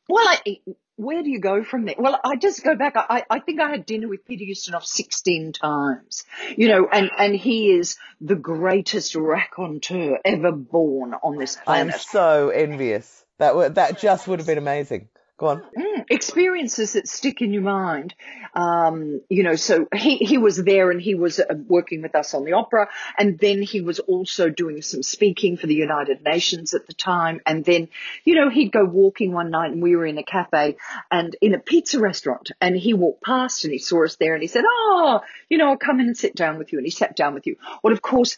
Well, 0.09 0.27
I, 0.27 0.57
where 0.95 1.23
do 1.23 1.29
you 1.29 1.39
go 1.39 1.63
from 1.63 1.85
there? 1.85 1.95
Well, 1.97 2.19
I 2.23 2.35
just 2.35 2.63
go 2.63 2.75
back. 2.75 2.93
I, 2.95 3.23
I 3.29 3.39
think 3.39 3.59
I 3.59 3.69
had 3.69 3.85
dinner 3.85 4.07
with 4.07 4.25
Peter 4.25 4.45
Ustinov 4.45 4.83
16 4.83 5.53
times, 5.53 6.23
you 6.55 6.67
know, 6.67 6.87
and, 6.91 7.09
and 7.17 7.35
he 7.35 7.71
is 7.71 7.97
the 8.21 8.35
greatest 8.35 9.15
raconteur 9.15 10.19
ever 10.23 10.51
born 10.51 11.13
on 11.13 11.37
this 11.37 11.55
planet. 11.55 11.95
I'm 11.95 11.99
so 11.99 12.49
envious. 12.49 13.25
That 13.39 13.55
would 13.55 13.75
that 13.75 13.99
just 13.99 14.27
would 14.27 14.39
have 14.39 14.47
been 14.47 14.59
amazing. 14.59 15.09
Go 15.37 15.47
on. 15.47 15.63
Mm, 15.75 16.05
experiences 16.09 16.93
that 16.93 17.07
stick 17.07 17.41
in 17.41 17.53
your 17.53 17.63
mind. 17.63 18.13
Um, 18.53 19.21
you 19.29 19.41
know, 19.41 19.55
so 19.55 19.87
he, 19.95 20.17
he 20.17 20.37
was 20.37 20.57
there 20.57 20.91
and 20.91 21.01
he 21.01 21.15
was 21.15 21.39
uh, 21.39 21.55
working 21.67 22.03
with 22.03 22.13
us 22.13 22.35
on 22.35 22.45
the 22.45 22.53
opera. 22.53 22.87
And 23.17 23.39
then 23.39 23.63
he 23.63 23.81
was 23.81 23.97
also 23.97 24.49
doing 24.49 24.83
some 24.83 25.01
speaking 25.01 25.57
for 25.57 25.65
the 25.65 25.73
United 25.73 26.23
Nations 26.23 26.75
at 26.75 26.85
the 26.85 26.93
time. 26.93 27.41
And 27.47 27.65
then, 27.65 27.89
you 28.23 28.35
know, 28.35 28.49
he'd 28.51 28.71
go 28.71 28.85
walking 28.85 29.33
one 29.33 29.49
night 29.49 29.71
and 29.71 29.81
we 29.81 29.95
were 29.95 30.05
in 30.05 30.19
a 30.19 30.23
cafe 30.23 30.77
and 31.09 31.35
in 31.41 31.55
a 31.55 31.59
pizza 31.59 31.99
restaurant 31.99 32.51
and 32.61 32.77
he 32.77 32.93
walked 32.93 33.23
past 33.23 33.63
and 33.63 33.73
he 33.73 33.79
saw 33.79 34.05
us 34.05 34.17
there 34.17 34.35
and 34.35 34.43
he 34.43 34.47
said, 34.47 34.65
Oh, 34.67 35.21
you 35.49 35.57
know, 35.57 35.69
I'll 35.69 35.77
come 35.77 35.99
in 35.99 36.05
and 36.05 36.17
sit 36.17 36.35
down 36.35 36.59
with 36.59 36.71
you. 36.71 36.77
And 36.77 36.85
he 36.85 36.91
sat 36.91 37.15
down 37.15 37.33
with 37.33 37.47
you. 37.47 37.55
Well, 37.83 37.91
of 37.91 38.03
course, 38.03 38.37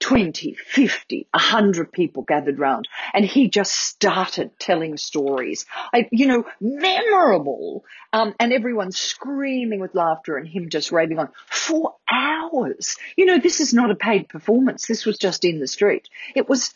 20, 0.00 0.54
50, 0.54 1.28
100 1.32 1.92
people 1.92 2.22
gathered 2.22 2.58
round 2.58 2.88
and 3.14 3.24
he 3.24 3.48
just 3.48 3.72
started 3.72 4.50
telling 4.58 4.96
stories. 4.96 5.66
I, 5.92 6.08
you 6.10 6.26
know, 6.26 6.44
memorable. 6.60 7.84
Um, 8.12 8.34
and 8.40 8.52
everyone 8.52 8.92
screaming 8.92 9.80
with 9.80 9.94
laughter 9.94 10.36
and 10.36 10.48
him 10.48 10.70
just 10.70 10.90
raving 10.92 11.18
on 11.18 11.28
for 11.48 11.96
hours. 12.10 12.96
You 13.16 13.26
know, 13.26 13.38
this 13.38 13.60
is 13.60 13.72
not 13.74 13.90
a 13.90 13.94
paid 13.94 14.28
performance. 14.28 14.86
This 14.86 15.06
was 15.06 15.18
just 15.18 15.44
in 15.44 15.60
the 15.60 15.68
street. 15.68 16.08
It 16.34 16.48
was, 16.48 16.74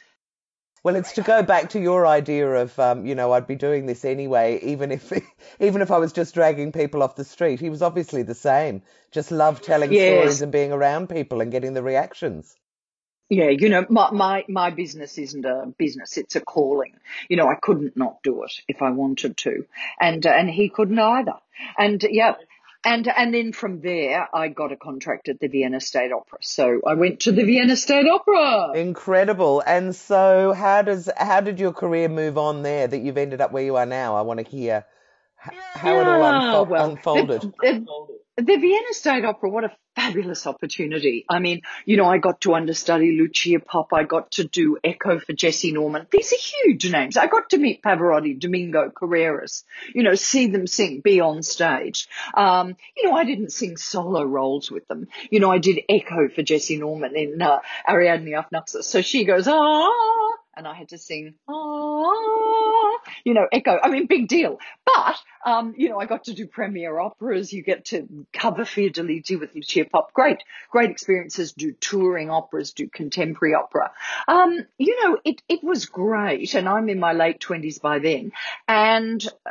Well, 0.84 0.96
it's 0.96 1.12
to 1.14 1.22
go 1.22 1.42
back 1.42 1.70
to 1.70 1.80
your 1.80 2.06
idea 2.06 2.48
of, 2.50 2.78
um, 2.78 3.06
you 3.06 3.14
know, 3.14 3.32
I'd 3.32 3.46
be 3.46 3.56
doing 3.56 3.86
this 3.86 4.04
anyway, 4.04 4.60
even 4.62 4.92
if, 4.92 5.12
even 5.60 5.82
if 5.82 5.90
I 5.90 5.98
was 5.98 6.12
just 6.12 6.34
dragging 6.34 6.72
people 6.72 7.02
off 7.02 7.16
the 7.16 7.24
street. 7.24 7.60
He 7.60 7.70
was 7.70 7.82
obviously 7.82 8.22
the 8.22 8.34
same. 8.34 8.82
Just 9.10 9.30
loved 9.30 9.64
telling 9.64 9.94
Yes. 9.94 9.96
stories 9.96 10.42
and 10.42 10.52
being 10.52 10.72
around 10.72 11.08
people 11.08 11.40
and 11.40 11.52
getting 11.52 11.74
the 11.74 11.82
reactions. 11.82 12.56
Yeah, 13.30 13.48
you 13.48 13.68
know, 13.68 13.86
my, 13.88 14.10
my, 14.10 14.44
my 14.48 14.70
business 14.70 15.18
isn't 15.18 15.44
a 15.44 15.72
business. 15.78 16.16
It's 16.16 16.36
a 16.36 16.40
calling. 16.40 16.94
You 17.28 17.36
know, 17.36 17.48
I 17.48 17.54
couldn't 17.54 17.96
not 17.96 18.22
do 18.22 18.42
it 18.44 18.52
if 18.68 18.82
I 18.82 18.90
wanted 18.90 19.36
to. 19.38 19.64
And, 20.00 20.26
uh, 20.26 20.30
and 20.30 20.48
he 20.48 20.68
couldn't 20.68 20.98
either. 20.98 21.34
And 21.78 22.02
yeah. 22.08 22.34
And, 22.86 23.08
and 23.08 23.32
then 23.32 23.52
from 23.52 23.80
there, 23.80 24.28
I 24.34 24.48
got 24.48 24.70
a 24.70 24.76
contract 24.76 25.30
at 25.30 25.40
the 25.40 25.48
Vienna 25.48 25.80
State 25.80 26.12
Opera. 26.12 26.38
So 26.42 26.82
I 26.86 26.92
went 26.94 27.20
to 27.20 27.32
the 27.32 27.44
Vienna 27.44 27.76
State 27.76 28.06
Opera. 28.06 28.72
Incredible. 28.74 29.62
And 29.66 29.96
so, 29.96 30.52
how 30.52 30.82
does 30.82 31.08
how 31.16 31.40
did 31.40 31.58
your 31.58 31.72
career 31.72 32.10
move 32.10 32.36
on 32.36 32.62
there 32.62 32.86
that 32.86 32.98
you've 32.98 33.16
ended 33.16 33.40
up 33.40 33.52
where 33.52 33.64
you 33.64 33.76
are 33.76 33.86
now? 33.86 34.16
I 34.16 34.20
want 34.20 34.40
to 34.40 34.46
hear 34.46 34.84
how 35.38 35.98
it 35.98 36.06
all 36.06 36.20
unfo- 36.20 36.68
well, 36.68 36.84
unfolded. 36.90 37.40
the- 37.62 38.18
The 38.36 38.56
Vienna 38.56 38.92
State 38.92 39.24
Opera, 39.24 39.48
what 39.48 39.62
a 39.62 39.70
fabulous 39.94 40.44
opportunity. 40.48 41.24
I 41.30 41.38
mean, 41.38 41.60
you 41.84 41.96
know, 41.96 42.06
I 42.06 42.18
got 42.18 42.40
to 42.40 42.54
understudy 42.54 43.16
Lucia 43.16 43.60
Popp. 43.60 43.92
I 43.92 44.02
got 44.02 44.32
to 44.32 44.44
do 44.44 44.76
Echo 44.82 45.20
for 45.20 45.32
Jessye 45.32 45.72
Norman. 45.72 46.08
These 46.10 46.32
are 46.32 46.36
huge 46.36 46.90
names. 46.90 47.16
I 47.16 47.28
got 47.28 47.50
to 47.50 47.58
meet 47.58 47.80
Pavarotti, 47.80 48.40
Domingo, 48.40 48.90
Carreras, 48.90 49.62
you 49.94 50.02
know, 50.02 50.16
see 50.16 50.48
them 50.48 50.66
sing, 50.66 51.00
be 51.00 51.20
on 51.20 51.44
stage. 51.44 52.08
Um, 52.36 52.74
you 52.96 53.08
know, 53.08 53.16
I 53.16 53.24
didn't 53.24 53.52
sing 53.52 53.76
solo 53.76 54.24
roles 54.24 54.68
with 54.68 54.88
them. 54.88 55.06
You 55.30 55.38
know, 55.38 55.52
I 55.52 55.58
did 55.58 55.82
Echo 55.88 56.28
for 56.28 56.42
Jessye 56.42 56.80
Norman 56.80 57.14
in 57.14 57.40
uh, 57.40 57.60
Ariadne 57.88 58.34
auf 58.34 58.50
Naxos. 58.50 58.88
So 58.88 59.00
she 59.00 59.24
goes, 59.24 59.46
ah, 59.46 59.90
and 60.56 60.66
I 60.66 60.74
had 60.74 60.88
to 60.88 60.98
sing, 60.98 61.34
ah, 61.48 62.93
you 63.24 63.34
know, 63.34 63.46
Echo. 63.52 63.78
I 63.82 63.88
mean, 63.90 64.06
big 64.06 64.28
deal. 64.28 64.58
But, 64.84 65.16
um, 65.44 65.74
you 65.76 65.88
know, 65.88 65.98
I 65.98 66.06
got 66.06 66.24
to 66.24 66.34
do 66.34 66.46
premiere 66.46 66.98
operas. 66.98 67.52
You 67.52 67.62
get 67.62 67.86
to 67.86 68.26
cover 68.32 68.64
Fiordiligi 68.64 69.38
with 69.38 69.54
Lucia 69.54 69.84
Popp. 69.84 70.12
Great, 70.12 70.38
great 70.70 70.90
experiences. 70.90 71.52
Do 71.52 71.72
touring 71.72 72.30
operas, 72.30 72.72
do 72.72 72.88
contemporary 72.88 73.54
opera. 73.54 73.92
Um, 74.26 74.66
you 74.78 75.02
know, 75.02 75.18
it, 75.24 75.42
it 75.48 75.62
was 75.62 75.86
great. 75.86 76.54
And 76.54 76.68
I'm 76.68 76.88
in 76.88 76.98
my 76.98 77.12
late 77.12 77.40
twenties 77.40 77.78
by 77.78 77.98
then. 77.98 78.32
And, 78.68 79.24
uh, 79.46 79.50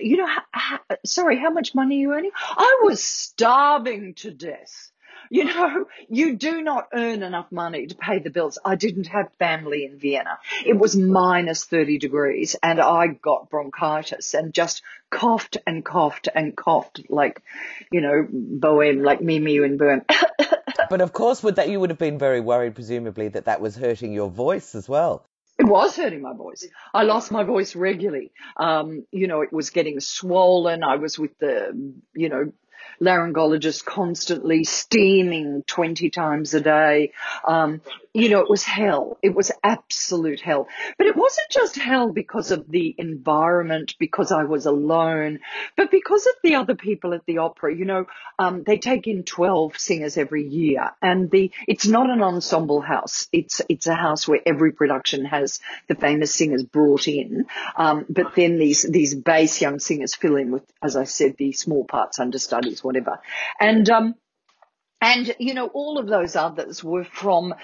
you 0.00 0.16
know, 0.16 0.26
ha- 0.26 0.46
ha- 0.52 0.96
sorry, 1.04 1.38
how 1.38 1.50
much 1.50 1.74
money 1.74 1.96
are 1.96 2.00
you 2.00 2.12
earning? 2.12 2.32
I 2.34 2.80
was 2.84 3.02
starving 3.04 4.14
to 4.14 4.30
death. 4.30 4.90
You 5.30 5.44
know, 5.44 5.86
you 6.08 6.36
do 6.36 6.62
not 6.62 6.88
earn 6.92 7.22
enough 7.22 7.50
money 7.50 7.86
to 7.86 7.94
pay 7.94 8.18
the 8.18 8.30
bills. 8.30 8.58
I 8.64 8.74
didn't 8.74 9.06
have 9.08 9.32
family 9.38 9.84
in 9.84 9.98
Vienna. 9.98 10.38
It 10.64 10.78
was 10.78 10.96
minus 10.96 11.64
30 11.64 11.98
degrees 11.98 12.56
and 12.62 12.80
I 12.80 13.06
got 13.08 13.50
bronchitis 13.50 14.34
and 14.34 14.52
just 14.52 14.82
coughed 15.10 15.56
and 15.66 15.84
coughed 15.84 16.28
and 16.34 16.56
coughed 16.56 17.00
like, 17.08 17.42
you 17.90 18.00
know, 18.00 18.26
Bohem, 18.30 19.04
like 19.04 19.20
Mimi 19.20 19.58
and 19.58 19.78
Bohem. 19.78 20.04
But 20.90 21.00
of 21.00 21.12
course, 21.12 21.42
would 21.42 21.56
that 21.56 21.68
you 21.68 21.80
would 21.80 21.90
have 21.90 21.98
been 21.98 22.18
very 22.18 22.40
worried, 22.40 22.74
presumably, 22.74 23.28
that 23.28 23.46
that 23.46 23.60
was 23.60 23.76
hurting 23.76 24.12
your 24.12 24.28
voice 24.28 24.74
as 24.74 24.88
well. 24.88 25.24
It 25.56 25.64
was 25.64 25.96
hurting 25.96 26.20
my 26.20 26.34
voice. 26.34 26.66
I 26.92 27.04
lost 27.04 27.30
my 27.30 27.44
voice 27.44 27.76
regularly. 27.76 28.32
Um, 28.56 29.06
you 29.12 29.28
know, 29.28 29.42
it 29.42 29.52
was 29.52 29.70
getting 29.70 30.00
swollen. 30.00 30.82
I 30.82 30.96
was 30.96 31.16
with 31.16 31.38
the, 31.38 31.94
you 32.14 32.28
know, 32.28 32.52
laryngologist 33.00 33.84
constantly 33.84 34.64
steaming 34.64 35.62
20 35.66 36.10
times 36.10 36.54
a 36.54 36.60
day. 36.60 37.12
Um, 37.46 37.80
you 38.16 38.28
know, 38.28 38.38
it 38.38 38.48
was 38.48 38.62
hell. 38.62 39.18
It 39.22 39.34
was 39.34 39.50
absolute 39.64 40.40
hell. 40.40 40.68
But 40.96 41.08
it 41.08 41.16
wasn't 41.16 41.50
just 41.50 41.76
hell 41.76 42.12
because 42.12 42.52
of 42.52 42.70
the 42.70 42.94
environment, 42.96 43.96
because 43.98 44.30
I 44.30 44.44
was 44.44 44.66
alone, 44.66 45.40
but 45.76 45.90
because 45.90 46.24
of 46.24 46.34
the 46.44 46.54
other 46.54 46.76
people 46.76 47.12
at 47.12 47.26
the 47.26 47.38
opera. 47.38 47.74
You 47.74 47.84
know, 47.84 48.06
um, 48.38 48.62
they 48.62 48.78
take 48.78 49.08
in 49.08 49.24
12 49.24 49.76
singers 49.76 50.16
every 50.16 50.46
year 50.46 50.92
and 51.02 51.28
the, 51.28 51.50
it's 51.66 51.88
not 51.88 52.08
an 52.08 52.22
ensemble 52.22 52.80
house. 52.80 53.26
It's, 53.32 53.60
it's 53.68 53.88
a 53.88 53.96
house 53.96 54.28
where 54.28 54.40
every 54.46 54.72
production 54.72 55.24
has 55.24 55.58
the 55.88 55.96
famous 55.96 56.32
singers 56.32 56.62
brought 56.62 57.08
in. 57.08 57.46
Um, 57.76 58.06
but 58.08 58.36
then 58.36 58.58
these, 58.58 58.86
these 58.88 59.16
bass 59.16 59.60
young 59.60 59.80
singers 59.80 60.14
fill 60.14 60.36
in 60.36 60.52
with, 60.52 60.62
as 60.80 60.94
I 60.94 61.02
said, 61.02 61.36
the 61.36 61.50
small 61.50 61.84
parts, 61.84 62.20
understudies, 62.20 62.83
whatever. 62.84 63.20
And, 63.58 63.88
um, 63.90 64.14
and, 65.00 65.34
you 65.38 65.52
know, 65.52 65.66
all 65.66 65.98
of 65.98 66.06
those 66.06 66.34
others 66.34 66.82
were 66.82 67.04
from 67.04 67.54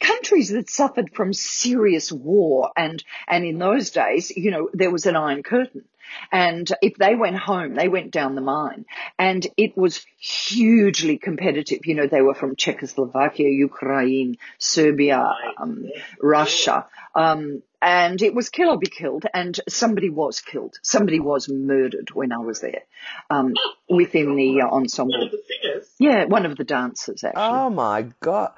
countries 0.00 0.50
that 0.50 0.70
suffered 0.70 1.12
from 1.12 1.32
serious 1.32 2.12
war. 2.12 2.70
And, 2.76 3.02
and 3.26 3.44
in 3.44 3.58
those 3.58 3.90
days, 3.90 4.30
you 4.30 4.50
know, 4.50 4.68
there 4.72 4.92
was 4.92 5.06
an 5.06 5.16
Iron 5.16 5.42
Curtain. 5.42 5.84
And 6.32 6.70
if 6.82 6.94
they 6.96 7.14
went 7.14 7.36
home, 7.36 7.74
they 7.74 7.88
went 7.88 8.10
down 8.10 8.34
the 8.34 8.40
mine. 8.40 8.84
And 9.18 9.46
it 9.56 9.76
was 9.76 10.04
hugely 10.18 11.18
competitive. 11.18 11.80
You 11.84 11.94
know, 11.94 12.06
they 12.06 12.22
were 12.22 12.34
from 12.34 12.56
Czechoslovakia, 12.56 13.48
Ukraine, 13.48 14.36
Serbia, 14.58 15.32
um, 15.58 15.84
Russia. 16.20 16.86
Um, 17.14 17.62
and 17.80 18.22
it 18.22 18.34
was 18.34 18.48
kill 18.48 18.70
or 18.70 18.78
be 18.78 18.86
killed. 18.88 19.24
And 19.34 19.58
somebody 19.68 20.08
was 20.08 20.40
killed. 20.40 20.76
Somebody 20.82 21.20
was 21.20 21.48
murdered 21.48 22.10
when 22.12 22.32
I 22.32 22.38
was 22.38 22.60
there, 22.60 22.82
um, 23.30 23.54
within 23.88 24.36
the 24.36 24.62
uh, 24.62 24.68
One 24.68 24.82
ensemble. 24.84 25.22
of 25.22 25.30
the 25.30 25.42
singers. 25.46 25.88
Yeah, 25.98 26.24
one 26.24 26.46
of 26.46 26.56
the 26.56 26.64
dancers 26.64 27.22
actually. 27.24 27.42
Oh 27.42 27.70
my 27.70 28.06
god! 28.20 28.52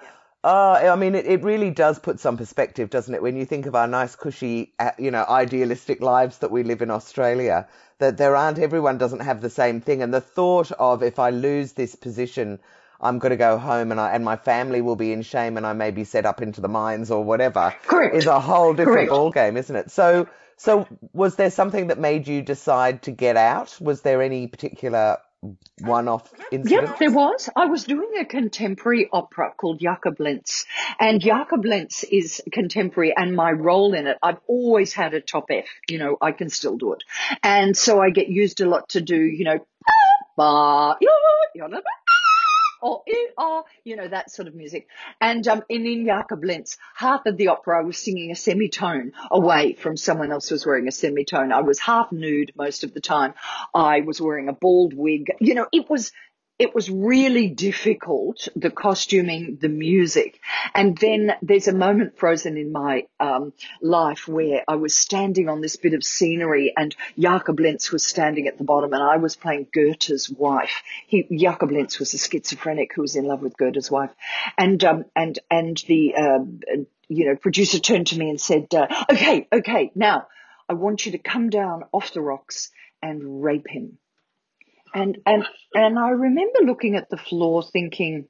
Oh, 0.49 0.75
I 0.75 0.95
mean, 0.95 1.17
it, 1.17 1.26
it 1.26 1.43
really 1.43 1.73
does 1.73 1.99
put 1.99 2.21
some 2.21 2.37
perspective, 2.37 2.88
doesn't 2.88 3.12
it? 3.12 3.21
When 3.21 3.37
you 3.37 3.45
think 3.45 3.67
of 3.67 3.75
our 3.75 3.88
nice, 3.88 4.15
cushy, 4.15 4.73
uh, 4.79 4.93
you 4.97 5.11
know, 5.11 5.25
idealistic 5.29 6.00
lives 6.00 6.38
that 6.38 6.53
we 6.53 6.62
live 6.62 6.83
in 6.83 6.91
Australia, 6.93 7.67
that 7.99 8.17
there 8.17 8.37
aren't, 8.37 8.61
everyone 8.61 8.97
doesn't 8.97 9.23
have 9.23 9.41
the 9.41 9.50
same 9.50 9.81
thing. 9.81 10.03
And 10.03 10.15
the 10.15 10.21
thought 10.21 10.71
of 10.71 11.03
if 11.03 11.19
I 11.19 11.31
lose 11.31 11.73
this 11.73 11.97
position, 11.97 12.61
I'm 13.00 13.19
going 13.19 13.31
to 13.31 13.37
go 13.37 13.59
home 13.59 13.91
and 13.91 14.00
I, 14.00 14.12
and 14.12 14.25
my 14.25 14.37
family 14.37 14.83
will 14.83 14.95
be 14.95 15.12
in 15.12 15.23
shame 15.23 15.57
and 15.57 15.67
I 15.67 15.73
may 15.73 15.91
be 15.91 16.05
set 16.05 16.26
up 16.26 16.41
into 16.41 16.61
the 16.61 16.69
mines 16.69 17.11
or 17.11 17.25
whatever 17.25 17.75
Correct. 17.83 18.15
is 18.15 18.26
a 18.26 18.38
whole 18.38 18.73
different 18.73 19.09
Correct. 19.09 19.11
ball 19.11 19.33
game, 19.33 19.57
isn't 19.57 19.75
it? 19.75 19.91
So, 19.91 20.29
so 20.57 20.87
was 21.12 21.35
there 21.35 21.50
something 21.50 21.88
that 21.88 21.99
made 21.99 22.29
you 22.29 22.41
decide 22.41 23.03
to 23.03 23.11
get 23.11 23.37
out? 23.37 23.76
Was 23.81 24.03
there 24.03 24.23
any 24.23 24.47
particular 24.47 25.19
one-off 25.81 26.33
incident? 26.50 26.88
Yep, 26.88 26.99
there 26.99 27.11
was. 27.12 27.49
I 27.55 27.66
was 27.66 27.85
doing 27.85 28.11
a 28.21 28.25
contemporary 28.25 29.09
opera 29.12 29.52
called 29.57 29.81
Jakob 29.81 30.19
Lenz. 30.19 30.66
And 30.99 31.21
Jakob 31.21 31.64
Lenz 31.64 32.05
is 32.05 32.43
contemporary 32.52 33.14
and 33.16 33.37
my 33.37 33.52
role 33.52 33.95
in 33.95 34.07
it, 34.07 34.19
I've 34.23 34.40
always 34.47 34.93
had 34.93 35.14
a 35.14 35.21
top 35.21 35.47
F. 35.50 35.66
You 35.88 35.99
know, 35.99 36.16
I 36.21 36.33
can 36.33 36.49
still 36.49 36.76
do 36.76 36.93
it. 36.95 37.02
And 37.43 37.76
so 37.76 38.00
I 38.00 38.11
get 38.11 38.28
used 38.28 38.61
a 38.61 38.69
lot 38.69 38.90
to 38.90 39.00
do, 39.00 39.16
you 39.16 39.45
know, 39.45 39.59
ba, 40.37 40.97
or 42.87 43.02
or 43.37 43.64
you 43.85 43.97
know 43.97 44.09
that 44.09 44.31
sort 44.31 44.49
of 44.49 44.55
music. 44.55 44.87
And 45.21 45.47
um, 45.49 45.62
in 45.69 45.87
in 45.87 46.07
Jakob 46.07 46.45
Lenz, 46.45 46.78
half 46.95 47.26
of 47.26 47.37
the 47.37 47.49
opera 47.49 47.81
I 47.81 47.83
was 47.83 47.99
singing 47.99 48.31
a 48.31 48.37
semitone 48.37 49.12
away 49.31 49.75
from 49.75 49.97
someone 49.97 50.33
else 50.33 50.49
who 50.49 50.55
was 50.55 50.66
wearing 50.66 50.88
a 50.88 50.93
semitone. 50.93 51.52
I 51.52 51.62
was 51.62 51.78
half 51.78 52.12
nude 52.12 52.52
most 52.57 52.85
of 52.85 52.95
the 52.95 53.00
time. 53.00 53.35
I 53.75 54.00
was 54.00 54.21
wearing 54.21 54.49
a 54.49 54.52
bald 54.52 54.95
wig. 54.95 55.33
You 55.40 55.55
know, 55.55 55.66
it 55.73 55.90
was 55.90 56.12
it 56.59 56.75
was 56.75 56.91
really 56.91 57.49
difficult, 57.49 58.49
the 58.57 58.71
costuming, 58.71 59.59
the 59.61 59.69
music. 59.69 60.41
And 60.75 60.97
then 60.97 61.33
there's 61.43 61.69
a 61.69 61.75
moment 61.75 62.19
frozen 62.19 62.57
in 62.57 62.73
my 62.73 63.07
um, 63.21 63.53
life 63.83 64.27
where 64.27 64.63
I 64.67 64.77
was 64.77 64.97
standing 64.97 65.51
on 65.51 65.61
this 65.61 65.77
bit 65.77 65.93
of 65.93 66.03
scenery 66.03 66.73
and 66.75 66.97
Jakob 67.19 67.61
Lenz 67.61 67.93
was 67.93 68.07
standing 68.07 68.47
at 68.47 68.57
the 68.57 68.65
bottom 68.65 68.95
and 68.95 69.03
I 69.03 69.19
was 69.19 69.37
playing 69.37 69.69
Goethe's 69.71 70.31
wife. 70.31 70.83
He, 71.07 71.27
Jakob 71.31 71.73
Lenz 71.73 71.99
was 71.99 72.15
a 72.15 72.19
schizophrenic 72.19 72.93
who 72.95 73.03
was 73.03 73.17
in 73.17 73.27
love 73.27 73.43
with 73.43 73.59
Goethe's 73.59 73.91
wife. 73.91 74.11
And, 74.57 74.83
um, 74.83 75.05
and, 75.15 75.39
and 75.51 75.77
the, 75.87 76.15
uh, 76.15 76.39
you 77.09 77.27
know, 77.27 77.37
producer 77.37 77.81
turned 77.81 78.07
to 78.09 78.19
me 78.19 78.31
and 78.31 78.41
said, 78.41 78.75
uh, 78.75 78.87
okay, 79.11 79.47
okay, 79.53 79.93
now 79.95 80.27
I 80.71 80.73
want 80.73 81.05
you 81.05 81.13
to 81.13 81.19
come 81.19 81.51
down 81.51 81.85
off 81.93 82.15
the 82.15 82.23
rocks 82.23 82.71
and 83.03 83.43
rape 83.45 83.69
him. 83.69 83.99
And, 84.97 85.19
and, 85.26 85.45
and 85.75 85.99
I 85.99 86.09
remember 86.09 86.61
looking 86.65 86.97
at 86.97 87.11
the 87.11 87.19
floor 87.19 87.62
thinking, 87.62 88.29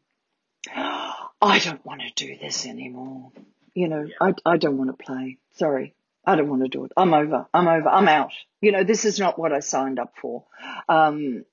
I 0.75 1.61
don't 1.63 1.87
want 1.87 2.01
to 2.01 2.27
do 2.27 2.37
this 2.37 2.67
anymore. 2.67 3.31
You 3.75 3.87
know, 3.87 4.09
I, 4.21 4.33
I 4.45 4.57
don't 4.57 4.77
want 4.77 4.91
to 4.91 5.05
play. 5.05 5.39
Sorry. 5.55 5.95
I 6.25 6.35
don't 6.35 6.49
want 6.49 6.63
to 6.63 6.69
do 6.69 6.85
it. 6.85 6.91
I'm 6.97 7.15
over. 7.15 7.47
I'm 7.55 7.69
over. 7.69 7.89
I'm 7.89 8.09
out. 8.09 8.33
You 8.61 8.73
know, 8.73 8.83
this 8.83 9.05
is 9.05 9.21
not 9.21 9.39
what 9.39 9.53
I 9.53 9.61
signed 9.61 10.01
up 10.01 10.15
for. 10.21 10.47
Um, 10.89 11.45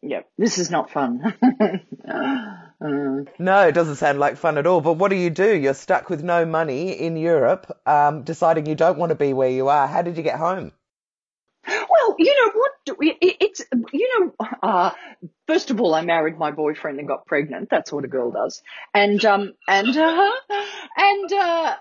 yeah, 0.00 0.22
this 0.38 0.56
is 0.56 0.70
not 0.70 0.90
fun. 0.90 1.20
uh, 2.08 3.24
no, 3.38 3.68
it 3.68 3.72
doesn't 3.72 3.96
sound 3.96 4.18
like 4.18 4.38
fun 4.38 4.56
at 4.56 4.66
all. 4.66 4.80
But 4.80 4.94
what 4.94 5.10
do 5.10 5.16
you 5.16 5.28
do? 5.28 5.54
You're 5.54 5.74
stuck 5.74 6.08
with 6.08 6.24
no 6.24 6.46
money 6.46 6.92
in 6.92 7.18
Europe, 7.18 7.78
um, 7.84 8.22
deciding 8.22 8.64
you 8.64 8.74
don't 8.74 8.96
want 8.96 9.10
to 9.10 9.16
be 9.16 9.34
where 9.34 9.50
you 9.50 9.68
are. 9.68 9.86
How 9.86 10.00
did 10.00 10.16
you 10.16 10.22
get 10.22 10.38
home? 10.38 10.72
Well, 11.68 12.16
you 12.18 12.34
know 12.34 12.52
what? 12.54 12.70
It's 12.88 13.62
you 13.92 14.30
know, 14.40 14.46
uh, 14.62 14.90
first 15.46 15.70
of 15.70 15.80
all, 15.80 15.94
I 15.94 16.02
married 16.02 16.38
my 16.38 16.50
boyfriend 16.50 16.98
and 16.98 17.08
got 17.08 17.26
pregnant. 17.26 17.68
That's 17.70 17.92
what 17.92 18.04
a 18.04 18.08
girl 18.08 18.30
does. 18.30 18.62
And 18.94 19.24
um 19.24 19.54
and 19.68 19.96
uh, 19.96 20.30
and 20.96 21.32
uh, 21.32 21.76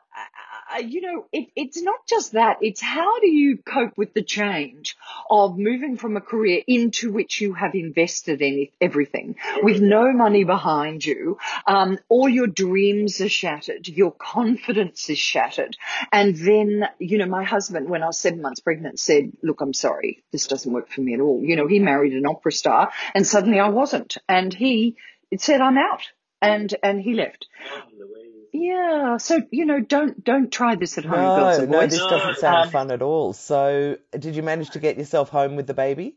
you 0.84 1.01
know, 1.01 1.25
it, 1.31 1.50
it's 1.55 1.81
not 1.81 2.07
just 2.07 2.34
that. 2.34 2.57
It's 2.62 2.81
how 2.81 3.19
do 3.19 3.27
you 3.27 3.57
cope 3.57 3.98
with 3.98 4.13
the 4.13 4.24
change 4.24 4.98
of 5.29 5.57
moving 5.57 5.98
from 5.98 6.17
a 6.17 6.22
career 6.22 6.62
into 6.67 7.12
which 7.12 7.39
you 7.41 7.53
have 7.53 7.75
invested 7.75 8.41
in 8.41 8.67
everything 8.81 9.36
with 9.62 9.81
no 9.81 10.12
money 10.12 10.43
behind 10.43 11.05
you. 11.05 11.38
Um, 11.67 11.98
all 12.10 12.27
your 12.27 12.48
dreams 12.48 13.22
are 13.22 13.29
shattered. 13.29 13.88
Your 13.88 14.12
confidence 14.12 15.10
is 15.10 15.17
shattered. 15.17 15.77
And 16.12 16.36
then, 16.36 16.88
you 17.00 17.17
know, 17.17 17.27
my 17.27 17.43
husband, 17.43 17.89
when 17.89 18.03
I 18.03 18.07
was 18.07 18.19
seven 18.19 18.41
months 18.41 18.60
pregnant, 18.60 18.99
said, 18.99 19.32
look, 19.43 19.62
I'm 19.62 19.73
sorry. 19.73 20.23
This 20.32 20.47
doesn't 20.47 20.71
work 20.71 20.89
for 20.89 21.01
me 21.01 21.13
at 21.13 21.21
all. 21.21 21.41
You 21.43 21.56
know, 21.56 21.67
he 21.67 21.80
married 21.80 22.13
an 22.13 22.25
opera 22.25 22.51
star 22.51 22.91
and 23.13 23.25
suddenly 23.25 23.60
I 23.60 23.69
wasn't. 23.69 24.17
And 24.28 24.54
he 24.54 24.97
said, 25.38 25.62
I'm 25.62 25.78
out. 25.78 26.01
And, 26.41 26.75
and 26.84 27.01
he 27.01 27.13
left. 27.13 27.47
Yeah, 28.58 29.18
so 29.18 29.41
you 29.52 29.65
know, 29.65 29.82
don't 29.82 30.24
don't 30.24 30.52
try 30.52 30.76
this 30.76 30.98
at 30.98 31.04
home, 31.04 31.28
no, 31.28 31.36
girls 31.36 31.60
and 31.60 31.72
No, 31.72 31.80
boys. 31.80 31.91
this 31.91 32.00
doesn't 32.00 32.38
sound 32.38 32.65
um, 32.68 32.72
fun 32.72 32.91
at 32.91 33.02
all. 33.02 33.34
So, 33.34 33.98
did 34.18 34.36
you 34.36 34.44
manage 34.44 34.70
to 34.72 34.80
get 34.80 34.98
yourself 34.98 35.30
home 35.30 35.58
with 35.58 35.68
the 35.68 35.74
baby? 35.74 36.15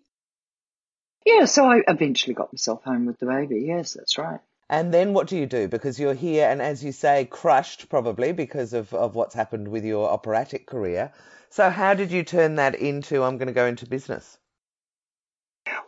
Yeah, 1.26 1.46
so 1.46 1.66
I 1.66 1.82
eventually 1.88 2.34
got 2.34 2.52
myself 2.52 2.84
home 2.84 3.06
with 3.06 3.18
the 3.18 3.26
baby. 3.26 3.64
Yes, 3.66 3.94
that's 3.94 4.16
right. 4.18 4.40
And 4.70 4.94
then 4.94 5.14
what 5.14 5.26
do 5.26 5.36
you 5.36 5.46
do? 5.46 5.66
Because 5.66 5.98
you're 5.98 6.14
here, 6.14 6.48
and 6.48 6.62
as 6.62 6.84
you 6.84 6.92
say, 6.92 7.24
crushed 7.24 7.88
probably 7.88 8.32
because 8.32 8.72
of 8.72 8.94
of 8.94 9.16
what's 9.16 9.34
happened 9.34 9.66
with 9.68 9.84
your 9.84 10.08
operatic 10.08 10.66
career. 10.66 11.12
So, 11.50 11.70
how 11.70 11.94
did 11.94 12.12
you 12.12 12.22
turn 12.22 12.54
that 12.56 12.76
into? 12.76 13.24
I'm 13.24 13.38
going 13.38 13.48
to 13.48 13.52
go 13.52 13.66
into 13.66 13.86
business. 13.86 14.38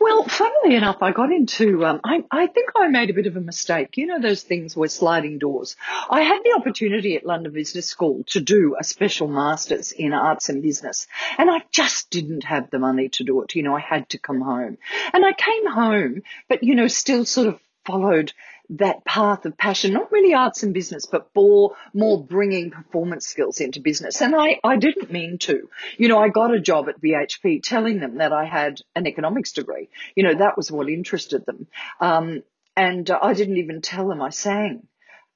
Well, 0.01 0.23
funnily 0.23 0.75
enough, 0.75 1.03
I 1.03 1.11
got 1.11 1.31
into, 1.31 1.85
um, 1.85 2.01
I, 2.03 2.23
I 2.31 2.47
think 2.47 2.71
I 2.75 2.87
made 2.87 3.11
a 3.11 3.13
bit 3.13 3.27
of 3.27 3.37
a 3.37 3.39
mistake. 3.39 3.97
You 3.97 4.07
know, 4.07 4.19
those 4.19 4.41
things 4.41 4.75
were 4.75 4.87
sliding 4.87 5.37
doors. 5.37 5.75
I 6.09 6.23
had 6.23 6.39
the 6.43 6.55
opportunity 6.57 7.15
at 7.17 7.23
London 7.23 7.53
Business 7.53 7.85
School 7.85 8.23
to 8.29 8.39
do 8.39 8.75
a 8.79 8.83
special 8.83 9.27
master's 9.27 9.91
in 9.91 10.13
arts 10.13 10.49
and 10.49 10.63
business, 10.63 11.05
and 11.37 11.51
I 11.51 11.59
just 11.69 12.09
didn't 12.09 12.45
have 12.45 12.71
the 12.71 12.79
money 12.79 13.09
to 13.09 13.23
do 13.23 13.43
it. 13.43 13.53
You 13.53 13.61
know, 13.61 13.75
I 13.75 13.79
had 13.79 14.09
to 14.09 14.17
come 14.17 14.41
home. 14.41 14.79
And 15.13 15.23
I 15.23 15.33
came 15.33 15.67
home, 15.67 16.23
but, 16.49 16.63
you 16.63 16.73
know, 16.73 16.87
still 16.87 17.23
sort 17.23 17.49
of 17.49 17.59
followed 17.85 18.33
that 18.71 19.03
path 19.03 19.45
of 19.45 19.57
passion, 19.57 19.93
not 19.93 20.11
really 20.11 20.33
arts 20.33 20.63
and 20.63 20.73
business, 20.73 21.05
but 21.05 21.29
more, 21.35 21.75
more 21.93 22.23
bringing 22.23 22.71
performance 22.71 23.27
skills 23.27 23.59
into 23.59 23.81
business. 23.81 24.21
And 24.21 24.33
I, 24.35 24.59
I 24.63 24.77
didn't 24.77 25.11
mean 25.11 25.37
to. 25.39 25.69
You 25.97 26.07
know, 26.07 26.19
I 26.19 26.29
got 26.29 26.53
a 26.53 26.59
job 26.59 26.87
at 26.87 27.01
BHP 27.01 27.61
telling 27.61 27.99
them 27.99 28.17
that 28.17 28.31
I 28.31 28.45
had 28.45 28.81
an 28.95 29.07
economics 29.07 29.51
degree. 29.51 29.89
You 30.15 30.23
know, 30.23 30.35
that 30.35 30.55
was 30.55 30.71
what 30.71 30.89
interested 30.89 31.45
them. 31.45 31.67
Um, 31.99 32.43
and 32.77 33.09
uh, 33.09 33.19
I 33.21 33.33
didn't 33.33 33.57
even 33.57 33.81
tell 33.81 34.07
them 34.07 34.21
I 34.21 34.29
sang. 34.29 34.87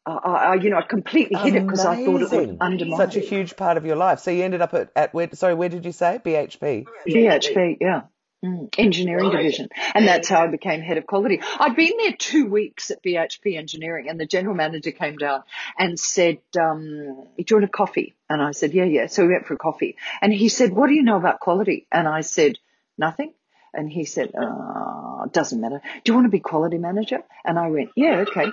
Uh, 0.05 0.13
I, 0.23 0.53
you 0.55 0.69
know, 0.69 0.77
I 0.77 0.83
completely 0.83 1.37
hid 1.37 1.55
it 1.55 1.63
because 1.65 1.83
I 1.83 2.05
thought 2.05 2.21
it 2.21 2.31
would 2.31 2.57
undermine 2.61 2.97
such 2.97 3.15
a 3.15 3.19
huge 3.19 3.57
part 3.57 3.75
of 3.75 3.85
your 3.85 3.95
life. 3.95 4.19
So 4.19 4.31
you 4.31 4.43
ended 4.43 4.61
up 4.61 4.73
at, 4.75 4.91
at 4.95 5.13
where? 5.13 5.27
Sorry, 5.33 5.55
where 5.55 5.67
did 5.67 5.83
you 5.83 5.91
say? 5.91 6.21
BHP. 6.23 6.85
BHP, 7.07 7.77
yeah. 7.81 8.03
Mm, 8.45 8.69
engineering 8.77 9.29
right. 9.29 9.37
division. 9.37 9.69
And 9.95 10.07
that's 10.07 10.29
how 10.29 10.43
I 10.43 10.47
became 10.47 10.81
head 10.81 10.97
of 10.97 11.07
quality. 11.07 11.41
I'd 11.59 11.75
been 11.75 11.93
there 11.97 12.13
two 12.17 12.45
weeks 12.45 12.91
at 12.91 13.01
BHP 13.03 13.57
Engineering 13.57 14.07
and 14.07 14.19
the 14.19 14.27
general 14.27 14.53
manager 14.53 14.91
came 14.91 15.17
down 15.17 15.41
and 15.79 15.99
said, 15.99 16.37
um, 16.59 17.25
do 17.37 17.43
you 17.49 17.55
want 17.55 17.65
a 17.65 17.69
coffee? 17.69 18.13
And 18.29 18.43
I 18.43 18.51
said, 18.51 18.73
yeah, 18.73 18.83
yeah. 18.83 19.07
So 19.07 19.23
we 19.23 19.33
went 19.33 19.47
for 19.47 19.55
a 19.55 19.57
coffee 19.57 19.95
and 20.21 20.31
he 20.31 20.49
said, 20.49 20.73
what 20.73 20.87
do 20.87 20.93
you 20.93 21.01
know 21.01 21.17
about 21.17 21.39
quality? 21.39 21.87
And 21.91 22.07
I 22.07 22.21
said, 22.21 22.57
nothing. 22.99 23.33
And 23.73 23.89
he 23.89 24.05
said, 24.05 24.31
uh, 24.35 25.25
doesn't 25.31 25.59
matter. 25.59 25.81
Do 26.03 26.11
you 26.11 26.13
want 26.13 26.25
to 26.25 26.31
be 26.31 26.39
quality 26.39 26.77
manager? 26.77 27.23
And 27.43 27.57
I 27.57 27.69
went, 27.69 27.89
yeah, 27.95 28.25
okay. 28.27 28.51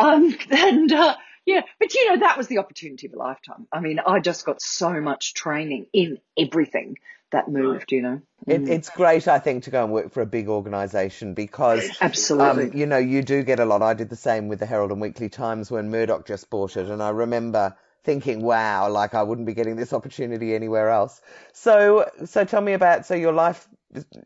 Um, 0.00 0.36
and, 0.50 0.92
uh, 0.92 1.14
yeah, 1.46 1.62
but 1.78 1.94
you 1.94 2.10
know, 2.10 2.20
that 2.20 2.36
was 2.36 2.48
the 2.48 2.58
opportunity 2.58 3.06
of 3.06 3.14
a 3.14 3.18
lifetime. 3.18 3.68
I 3.72 3.80
mean, 3.80 4.00
I 4.04 4.18
just 4.18 4.44
got 4.44 4.60
so 4.60 5.00
much 5.00 5.32
training 5.32 5.86
in 5.92 6.18
everything 6.36 6.96
that 7.30 7.48
moved, 7.48 7.92
you 7.92 8.02
know. 8.02 8.20
It, 8.46 8.64
mm. 8.64 8.70
it's 8.70 8.90
great, 8.90 9.28
I 9.28 9.38
think, 9.38 9.64
to 9.64 9.70
go 9.70 9.84
and 9.84 9.92
work 9.92 10.12
for 10.12 10.22
a 10.22 10.26
big 10.26 10.48
organisation 10.48 11.34
because, 11.34 11.88
absolutely, 12.00 12.70
um, 12.70 12.76
you 12.76 12.86
know, 12.86 12.98
you 12.98 13.22
do 13.22 13.42
get 13.42 13.60
a 13.60 13.64
lot. 13.64 13.82
I 13.82 13.94
did 13.94 14.08
the 14.08 14.16
same 14.16 14.48
with 14.48 14.60
the 14.60 14.66
Herald 14.66 14.92
and 14.92 15.00
Weekly 15.00 15.28
Times 15.28 15.70
when 15.70 15.90
Murdoch 15.90 16.26
just 16.26 16.48
bought 16.50 16.76
it, 16.76 16.88
and 16.88 17.02
I 17.02 17.10
remember 17.10 17.76
thinking, 18.04 18.42
"Wow, 18.42 18.88
like 18.90 19.14
I 19.14 19.22
wouldn't 19.22 19.46
be 19.46 19.54
getting 19.54 19.76
this 19.76 19.92
opportunity 19.92 20.54
anywhere 20.54 20.90
else." 20.90 21.20
So, 21.52 22.08
so 22.24 22.44
tell 22.44 22.62
me 22.62 22.72
about 22.72 23.06
so 23.06 23.14
your 23.14 23.32
life. 23.32 23.68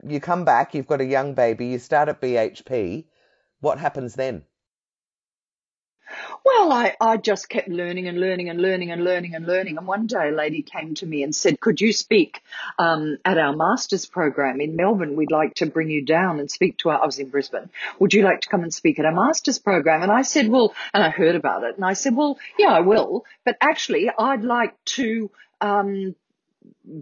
You 0.04 0.20
come 0.20 0.44
back, 0.44 0.74
you've 0.74 0.88
got 0.88 1.00
a 1.00 1.04
young 1.04 1.34
baby, 1.34 1.66
you 1.66 1.78
start 1.78 2.08
at 2.08 2.20
BHP. 2.20 3.04
What 3.60 3.78
happens 3.78 4.14
then? 4.14 4.42
Well, 6.44 6.72
I, 6.72 6.96
I 7.00 7.16
just 7.18 7.48
kept 7.48 7.68
learning 7.68 8.08
and 8.08 8.18
learning 8.18 8.48
and 8.48 8.60
learning 8.60 8.90
and 8.90 9.04
learning 9.04 9.34
and 9.34 9.46
learning. 9.46 9.78
And 9.78 9.86
one 9.86 10.06
day 10.06 10.28
a 10.28 10.32
lady 10.32 10.62
came 10.62 10.94
to 10.96 11.06
me 11.06 11.22
and 11.22 11.34
said, 11.34 11.60
could 11.60 11.80
you 11.80 11.92
speak 11.92 12.42
um, 12.78 13.18
at 13.24 13.38
our 13.38 13.54
master's 13.54 14.06
program 14.06 14.60
in 14.60 14.74
Melbourne? 14.74 15.14
We'd 15.14 15.30
like 15.30 15.54
to 15.54 15.66
bring 15.66 15.88
you 15.88 16.04
down 16.04 16.40
and 16.40 16.50
speak 16.50 16.78
to 16.78 16.90
our, 16.90 17.02
I 17.02 17.06
was 17.06 17.18
in 17.18 17.28
Brisbane. 17.28 17.70
Would 18.00 18.12
you 18.12 18.22
like 18.22 18.40
to 18.40 18.48
come 18.48 18.62
and 18.62 18.74
speak 18.74 18.98
at 18.98 19.04
our 19.04 19.14
master's 19.14 19.58
program? 19.58 20.02
And 20.02 20.10
I 20.10 20.22
said, 20.22 20.48
well, 20.48 20.74
and 20.92 21.02
I 21.02 21.10
heard 21.10 21.36
about 21.36 21.62
it 21.64 21.76
and 21.76 21.84
I 21.84 21.92
said, 21.92 22.16
well, 22.16 22.38
yeah, 22.58 22.72
I 22.72 22.80
will. 22.80 23.24
But 23.44 23.56
actually, 23.60 24.10
I'd 24.10 24.42
like 24.42 24.74
to 24.96 25.30
um, 25.60 26.16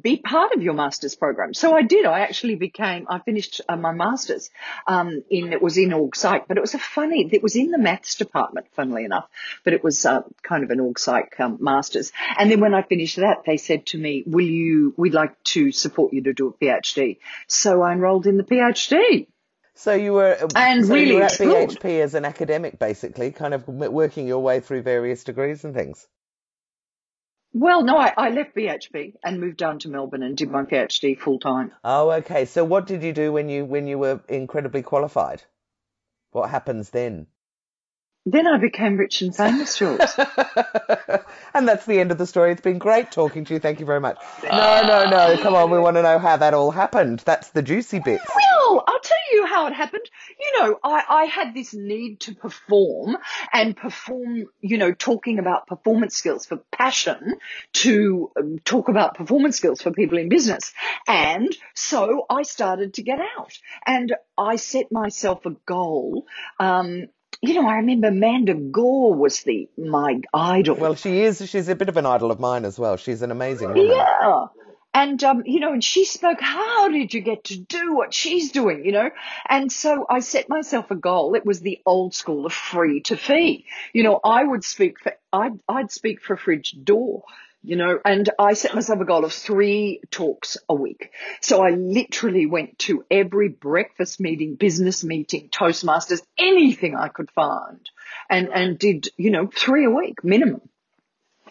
be 0.03 0.16
part 0.16 0.53
of 0.53 0.62
your 0.62 0.75
master's 0.75 1.14
program. 1.14 1.55
So 1.55 1.75
I 1.75 1.83
did. 1.83 2.05
I 2.07 2.20
actually 2.20 2.55
became, 2.55 3.07
I 3.09 3.18
finished 3.18 3.61
uh, 3.68 3.77
my 3.77 3.92
master's, 3.92 4.51
um, 4.87 5.23
in, 5.31 5.53
it 5.53 5.62
was 5.62 5.79
in 5.79 5.92
org 5.92 6.16
psych, 6.16 6.46
but 6.49 6.57
it 6.57 6.61
was 6.61 6.75
a 6.75 6.79
funny, 6.79 7.29
it 7.33 7.42
was 7.42 7.57
in 7.57 7.70
the 7.70 7.79
maths 7.79 8.14
department, 8.14 8.66
funnily 8.73 9.05
enough, 9.05 9.29
but 9.64 9.73
it 9.73 9.83
was, 9.83 10.05
uh, 10.07 10.23
kind 10.42 10.64
of 10.64 10.70
an 10.70 10.81
org 10.81 10.99
psych, 10.99 11.38
um, 11.40 11.59
master's. 11.61 12.12
And 12.38 12.51
then 12.51 12.61
when 12.61 12.75
I 12.75 12.83
finished 12.83 13.16
that, 13.16 13.44
they 13.46 13.57
said 13.57 13.87
to 13.87 13.99
me, 13.99 14.23
will 14.27 14.46
you, 14.46 14.94
we'd 14.96 15.14
like 15.14 15.42
to 15.44 15.73
support 15.73 16.12
you 16.12 16.23
to 16.25 16.33
do 16.33 16.49
a 16.49 16.53
PhD. 16.53 17.18
So 17.46 17.83
I 17.83 17.92
enrolled 17.92 18.27
in 18.27 18.37
the 18.37 18.44
PhD. 18.44 19.27
So 19.75 19.94
you 19.94 20.12
were 20.12 20.37
and 20.55 20.85
so 20.85 20.92
really 20.92 21.09
you 21.09 21.14
were 21.14 21.23
at 21.23 21.33
explored. 21.33 21.70
BHP 21.70 22.01
as 22.03 22.14
an 22.14 22.27
academic, 22.27 22.79
basically, 22.79 23.31
kind 23.31 23.55
of 23.55 23.66
working 23.66 24.29
your 24.29 24.40
way 24.40 24.61
through 24.61 24.83
various 24.83 25.25
degrees 25.25 25.64
and 25.64 25.75
things. 25.75 26.07
Well, 27.52 27.82
no, 27.82 27.96
I, 27.96 28.14
I 28.16 28.30
left 28.30 28.54
BHP 28.54 29.14
and 29.24 29.40
moved 29.40 29.56
down 29.56 29.80
to 29.80 29.88
Melbourne 29.88 30.22
and 30.22 30.36
did 30.36 30.50
my 30.50 30.62
PhD 30.62 31.18
full 31.18 31.40
time. 31.40 31.72
Oh, 31.82 32.10
okay. 32.10 32.44
So 32.44 32.64
what 32.64 32.86
did 32.86 33.02
you 33.02 33.12
do 33.12 33.32
when 33.32 33.48
you 33.48 33.64
when 33.64 33.88
you 33.88 33.98
were 33.98 34.20
incredibly 34.28 34.82
qualified? 34.82 35.42
What 36.30 36.50
happens 36.50 36.90
then? 36.90 37.26
Then 38.26 38.46
I 38.46 38.59
became 38.59 38.98
rich 38.98 39.22
and 39.22 39.35
famous, 39.35 39.78
Jules. 39.78 40.14
and 41.54 41.66
that's 41.66 41.87
the 41.87 42.00
end 42.00 42.12
of 42.12 42.18
the 42.18 42.26
story. 42.26 42.52
It's 42.52 42.61
been 42.61 42.78
great 42.78 43.11
talking 43.11 43.46
to 43.46 43.54
you. 43.54 43.61
Thank 43.61 43.80
you 43.80 43.87
very 43.87 44.00
much. 44.00 44.18
No, 44.44 44.83
no, 44.83 45.09
no. 45.09 45.38
Come 45.42 45.54
on. 45.54 45.70
We 45.70 45.78
want 45.78 45.96
to 45.96 46.02
know 46.02 46.18
how 46.18 46.37
that 46.37 46.52
all 46.52 46.70
happened. 46.70 47.20
That's 47.20 47.48
the 47.50 47.62
juicy 47.62 47.98
bit. 47.98 48.20
Well, 48.35 48.85
I'll 48.87 49.00
tell 49.00 49.16
you 49.33 49.46
how 49.46 49.66
it 49.68 49.72
happened. 49.72 50.04
You 50.38 50.61
know, 50.61 50.78
I, 50.85 51.04
I 51.09 51.24
had 51.24 51.54
this 51.54 51.72
need 51.72 52.20
to 52.20 52.35
perform 52.35 53.16
and 53.54 53.74
perform, 53.74 54.44
you 54.61 54.76
know, 54.76 54.92
talking 54.92 55.38
about 55.38 55.66
performance 55.66 56.14
skills 56.14 56.44
for 56.44 56.59
passion 56.70 57.37
to 57.72 58.30
um, 58.38 58.59
talk 58.66 58.90
about 58.90 59.14
performance 59.14 59.56
skills 59.56 59.80
for 59.80 59.92
people 59.92 60.18
in 60.18 60.28
business. 60.28 60.74
And 61.09 61.56
so 61.74 62.26
I 62.28 62.42
started 62.42 62.94
to 62.94 63.02
get 63.02 63.18
out 63.38 63.59
and 63.87 64.14
I 64.37 64.56
set 64.56 64.92
myself 64.92 65.46
a 65.46 65.56
goal. 65.66 66.26
Um, 66.59 67.06
you 67.42 67.55
know, 67.55 67.66
I 67.66 67.76
remember 67.76 68.09
Amanda 68.09 68.55
Gore 68.55 69.14
was 69.14 69.40
the 69.42 69.68
my 69.79 70.20
idol. 70.35 70.76
Well, 70.76 70.94
she 70.94 71.20
is. 71.20 71.48
She's 71.48 71.68
a 71.68 71.74
bit 71.74 71.88
of 71.88 71.96
an 71.96 72.07
idol 72.07 72.31
of 72.31 72.38
mine 72.38 72.64
as 72.64 72.79
well. 72.79 72.96
She's 72.96 73.22
an 73.22 73.31
amazing 73.31 73.68
woman. 73.68 73.87
Yeah. 73.87 74.46
And, 74.92 75.22
um, 75.22 75.44
you 75.46 75.61
know, 75.61 75.72
and 75.72 75.85
she 75.85 76.05
spoke, 76.05 76.40
how 76.40 76.88
did 76.88 77.14
you 77.14 77.20
get 77.20 77.44
to 77.44 77.57
do 77.57 77.94
what 77.94 78.12
she's 78.12 78.50
doing, 78.50 78.85
you 78.85 78.90
know? 78.90 79.11
And 79.48 79.70
so 79.70 80.05
I 80.11 80.18
set 80.18 80.48
myself 80.48 80.90
a 80.90 80.96
goal. 80.96 81.37
It 81.37 81.46
was 81.46 81.61
the 81.61 81.81
old 81.87 82.12
school 82.12 82.44
of 82.44 82.53
free 82.53 83.00
to 83.03 83.16
fee. 83.16 83.66
You 83.92 84.03
know, 84.03 84.18
I 84.24 84.42
would 84.42 84.64
speak 84.64 84.98
for, 85.00 85.12
I'd, 85.33 85.61
I'd 85.68 85.92
speak 85.92 86.20
for 86.22 86.35
a 86.35 86.37
Fridge 86.37 86.74
Door, 86.83 87.22
you 87.62 87.77
know, 87.77 87.99
and 88.05 88.29
I 88.38 88.55
set 88.55 88.75
myself 88.75 89.01
a 89.01 89.05
goal 89.05 89.25
of 89.25 89.33
three 89.33 90.01
talks 90.11 90.57
a 90.68 90.75
week. 90.75 91.11
So 91.40 91.62
I 91.62 91.70
literally 91.70 92.46
went 92.46 92.79
to 92.81 93.05
every 93.11 93.49
breakfast 93.49 94.18
meeting, 94.18 94.55
business 94.55 95.05
meeting, 95.05 95.51
Toastmasters, 95.51 96.23
anything 96.38 96.96
I 96.96 97.09
could 97.09 97.31
find 97.31 97.81
and, 98.31 98.49
and 98.49 98.79
did, 98.79 99.09
you 99.16 99.31
know, 99.31 99.51
three 99.55 99.85
a 99.85 99.90
week 99.90 100.25
minimum. 100.25 100.62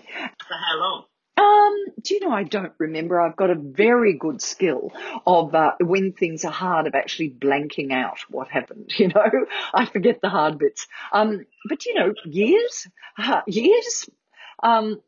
For 0.04 0.56
how 0.56 0.80
long? 0.80 1.04
Um, 1.38 1.76
do 2.02 2.16
you 2.16 2.20
know, 2.22 2.32
I 2.32 2.44
don't 2.44 2.74
remember. 2.80 3.22
I've 3.22 3.38
got 3.38 3.50
a 3.50 3.56
very 3.56 4.18
good 4.18 4.42
skill 4.42 4.92
of 5.26 5.56
uh, 5.56 5.74
when 5.80 6.12
things 6.12 6.44
are 6.44 6.52
hard 6.52 6.88
of 6.88 6.96
actually 6.96 7.30
blanking 7.30 7.94
out 7.94 8.20
what 8.30 8.50
happened. 8.50 8.92
You 8.98 9.10
know, 9.10 9.46
I 9.74 9.86
forget 9.86 10.20
the 10.22 10.30
hard 10.30 10.58
bits. 10.58 10.88
Um, 11.14 11.46
but 11.70 11.86
you 11.86 11.94
know, 11.94 12.14
years, 12.26 12.88
uh, 13.18 13.42
years. 13.48 14.10
Um, 14.62 15.00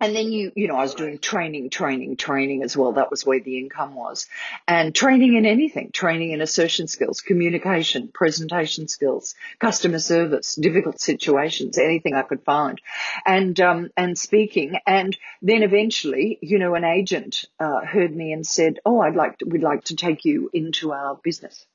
and 0.00 0.14
then 0.14 0.30
you, 0.30 0.52
you 0.54 0.68
know, 0.68 0.76
I 0.76 0.82
was 0.82 0.94
doing 0.94 1.18
training, 1.18 1.70
training, 1.70 2.16
training 2.16 2.62
as 2.62 2.76
well. 2.76 2.92
That 2.92 3.10
was 3.10 3.26
where 3.26 3.40
the 3.40 3.58
income 3.58 3.94
was. 3.94 4.26
And 4.66 4.94
training 4.94 5.34
in 5.34 5.44
anything, 5.44 5.90
training 5.90 6.30
in 6.30 6.40
assertion 6.40 6.86
skills, 6.86 7.20
communication, 7.20 8.08
presentation 8.08 8.86
skills, 8.86 9.34
customer 9.58 9.98
service, 9.98 10.54
difficult 10.54 11.00
situations, 11.00 11.78
anything 11.78 12.14
I 12.14 12.22
could 12.22 12.44
find. 12.44 12.80
And, 13.26 13.58
um, 13.60 13.90
and 13.96 14.16
speaking. 14.16 14.78
And 14.86 15.16
then 15.42 15.64
eventually, 15.64 16.38
you 16.42 16.58
know, 16.58 16.74
an 16.74 16.84
agent, 16.84 17.44
uh, 17.58 17.80
heard 17.80 18.14
me 18.14 18.32
and 18.32 18.46
said, 18.46 18.78
Oh, 18.86 19.00
I'd 19.00 19.16
like 19.16 19.38
to, 19.38 19.46
we'd 19.46 19.62
like 19.62 19.84
to 19.84 19.96
take 19.96 20.24
you 20.24 20.48
into 20.52 20.92
our 20.92 21.16
business. 21.16 21.66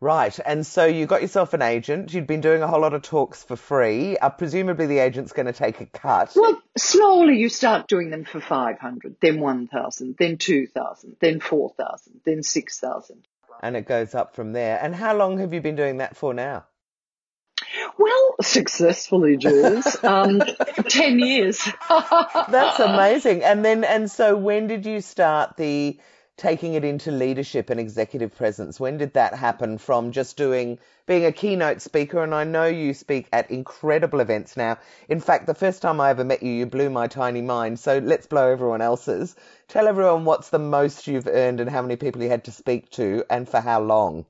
Right. 0.00 0.38
And 0.46 0.64
so 0.64 0.84
you 0.84 1.06
got 1.06 1.22
yourself 1.22 1.54
an 1.54 1.62
agent. 1.62 2.14
You'd 2.14 2.28
been 2.28 2.40
doing 2.40 2.62
a 2.62 2.68
whole 2.68 2.80
lot 2.80 2.94
of 2.94 3.02
talks 3.02 3.42
for 3.42 3.56
free. 3.56 4.16
Uh, 4.16 4.30
presumably 4.30 4.86
the 4.86 4.98
agent's 4.98 5.32
going 5.32 5.46
to 5.46 5.52
take 5.52 5.80
a 5.80 5.86
cut. 5.86 6.32
Well, 6.36 6.62
slowly 6.76 7.38
you 7.38 7.48
start 7.48 7.88
doing 7.88 8.10
them 8.10 8.24
for 8.24 8.40
500, 8.40 9.16
then 9.20 9.40
1,000, 9.40 10.14
then 10.16 10.38
2,000, 10.38 11.16
then 11.20 11.40
4,000, 11.40 12.20
then 12.24 12.42
6,000. 12.44 13.26
And 13.60 13.76
it 13.76 13.86
goes 13.88 14.14
up 14.14 14.36
from 14.36 14.52
there. 14.52 14.78
And 14.80 14.94
how 14.94 15.16
long 15.16 15.38
have 15.38 15.52
you 15.52 15.60
been 15.60 15.74
doing 15.74 15.96
that 15.96 16.16
for 16.16 16.32
now? 16.32 16.64
Well, 17.98 18.36
successfully, 18.40 19.36
Jules. 19.36 19.96
Um, 20.04 20.40
10 20.88 21.18
years. 21.18 21.68
That's 21.88 22.78
amazing. 22.78 23.42
And 23.42 23.64
then, 23.64 23.82
and 23.82 24.08
so 24.08 24.36
when 24.36 24.68
did 24.68 24.86
you 24.86 25.00
start 25.00 25.56
the 25.56 25.98
taking 26.38 26.72
it 26.72 26.84
into 26.84 27.10
leadership 27.10 27.68
and 27.68 27.78
executive 27.78 28.34
presence? 28.34 28.80
When 28.80 28.96
did 28.96 29.12
that 29.12 29.34
happen 29.34 29.76
from 29.76 30.12
just 30.12 30.38
doing, 30.38 30.78
being 31.04 31.26
a 31.26 31.32
keynote 31.32 31.82
speaker? 31.82 32.22
And 32.22 32.34
I 32.34 32.44
know 32.44 32.64
you 32.64 32.94
speak 32.94 33.28
at 33.32 33.50
incredible 33.50 34.20
events 34.20 34.56
now. 34.56 34.78
In 35.10 35.20
fact, 35.20 35.46
the 35.46 35.54
first 35.54 35.82
time 35.82 36.00
I 36.00 36.08
ever 36.08 36.24
met 36.24 36.42
you, 36.42 36.52
you 36.52 36.64
blew 36.64 36.88
my 36.88 37.08
tiny 37.08 37.42
mind. 37.42 37.78
So 37.78 37.98
let's 37.98 38.26
blow 38.26 38.50
everyone 38.50 38.80
else's. 38.80 39.36
Tell 39.66 39.86
everyone 39.86 40.24
what's 40.24 40.48
the 40.48 40.58
most 40.58 41.06
you've 41.06 41.26
earned 41.26 41.60
and 41.60 41.68
how 41.68 41.82
many 41.82 41.96
people 41.96 42.22
you 42.22 42.30
had 42.30 42.44
to 42.44 42.52
speak 42.52 42.88
to 42.92 43.24
and 43.28 43.46
for 43.46 43.60
how 43.60 43.82
long. 43.82 44.24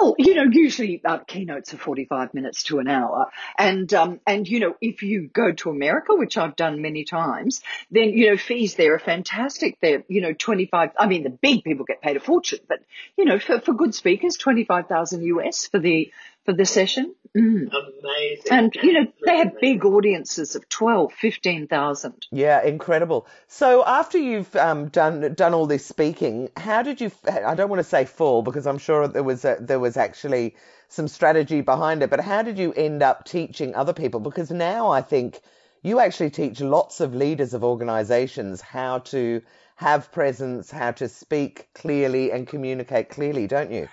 Well, 0.00 0.14
you 0.18 0.34
know, 0.34 0.44
usually 0.50 1.02
uh, 1.04 1.18
keynotes 1.18 1.74
are 1.74 1.76
45 1.76 2.32
minutes 2.32 2.62
to 2.64 2.78
an 2.78 2.88
hour. 2.88 3.26
And, 3.58 3.92
um, 3.92 4.20
and, 4.26 4.48
you 4.48 4.58
know, 4.58 4.74
if 4.80 5.02
you 5.02 5.28
go 5.28 5.52
to 5.52 5.68
America, 5.68 6.14
which 6.14 6.38
I've 6.38 6.56
done 6.56 6.80
many 6.80 7.04
times, 7.04 7.60
then, 7.90 8.10
you 8.10 8.30
know, 8.30 8.38
fees 8.38 8.76
there 8.76 8.94
are 8.94 8.98
fantastic. 8.98 9.76
They're, 9.82 10.02
you 10.08 10.22
know, 10.22 10.32
25, 10.32 10.90
I 10.98 11.06
mean, 11.06 11.22
the 11.22 11.30
big 11.30 11.64
people 11.64 11.84
get 11.84 12.00
paid 12.00 12.16
a 12.16 12.20
fortune, 12.20 12.60
but, 12.66 12.78
you 13.18 13.26
know, 13.26 13.38
for, 13.38 13.60
for 13.60 13.74
good 13.74 13.94
speakers, 13.94 14.36
25,000 14.36 15.22
US 15.22 15.66
for 15.66 15.78
the, 15.78 16.10
for 16.50 16.56
the 16.56 16.66
session. 16.66 17.14
Mm. 17.36 17.70
Amazing. 17.70 18.50
And, 18.50 18.74
you 18.82 18.92
know, 18.92 19.06
they 19.24 19.36
have 19.36 19.60
big 19.60 19.84
audiences 19.84 20.56
of 20.56 20.68
12, 20.68 21.12
15,000. 21.12 22.26
Yeah, 22.32 22.62
incredible. 22.64 23.28
So 23.46 23.84
after 23.86 24.18
you've 24.18 24.54
um, 24.56 24.88
done 24.88 25.34
done 25.34 25.54
all 25.54 25.66
this 25.66 25.86
speaking, 25.86 26.48
how 26.56 26.82
did 26.82 27.00
you? 27.00 27.12
I 27.24 27.54
don't 27.54 27.68
want 27.68 27.78
to 27.78 27.88
say 27.88 28.04
fall 28.04 28.42
because 28.42 28.66
I'm 28.66 28.78
sure 28.78 29.06
there 29.06 29.22
was 29.22 29.44
a, 29.44 29.58
there 29.60 29.78
was 29.78 29.96
actually 29.96 30.56
some 30.88 31.06
strategy 31.06 31.60
behind 31.60 32.02
it. 32.02 32.10
But 32.10 32.20
how 32.20 32.42
did 32.42 32.58
you 32.58 32.72
end 32.72 33.00
up 33.00 33.24
teaching 33.24 33.76
other 33.76 33.92
people? 33.92 34.18
Because 34.18 34.50
now 34.50 34.90
I 34.90 35.02
think 35.02 35.40
you 35.82 36.00
actually 36.00 36.30
teach 36.30 36.60
lots 36.60 36.98
of 37.00 37.14
leaders 37.14 37.54
of 37.54 37.62
organisations 37.62 38.60
how 38.60 38.98
to 38.98 39.40
have 39.76 40.10
presence, 40.10 40.68
how 40.72 40.90
to 40.90 41.08
speak 41.08 41.68
clearly 41.74 42.32
and 42.32 42.48
communicate 42.48 43.08
clearly, 43.08 43.46
don't 43.46 43.70
you? 43.70 43.88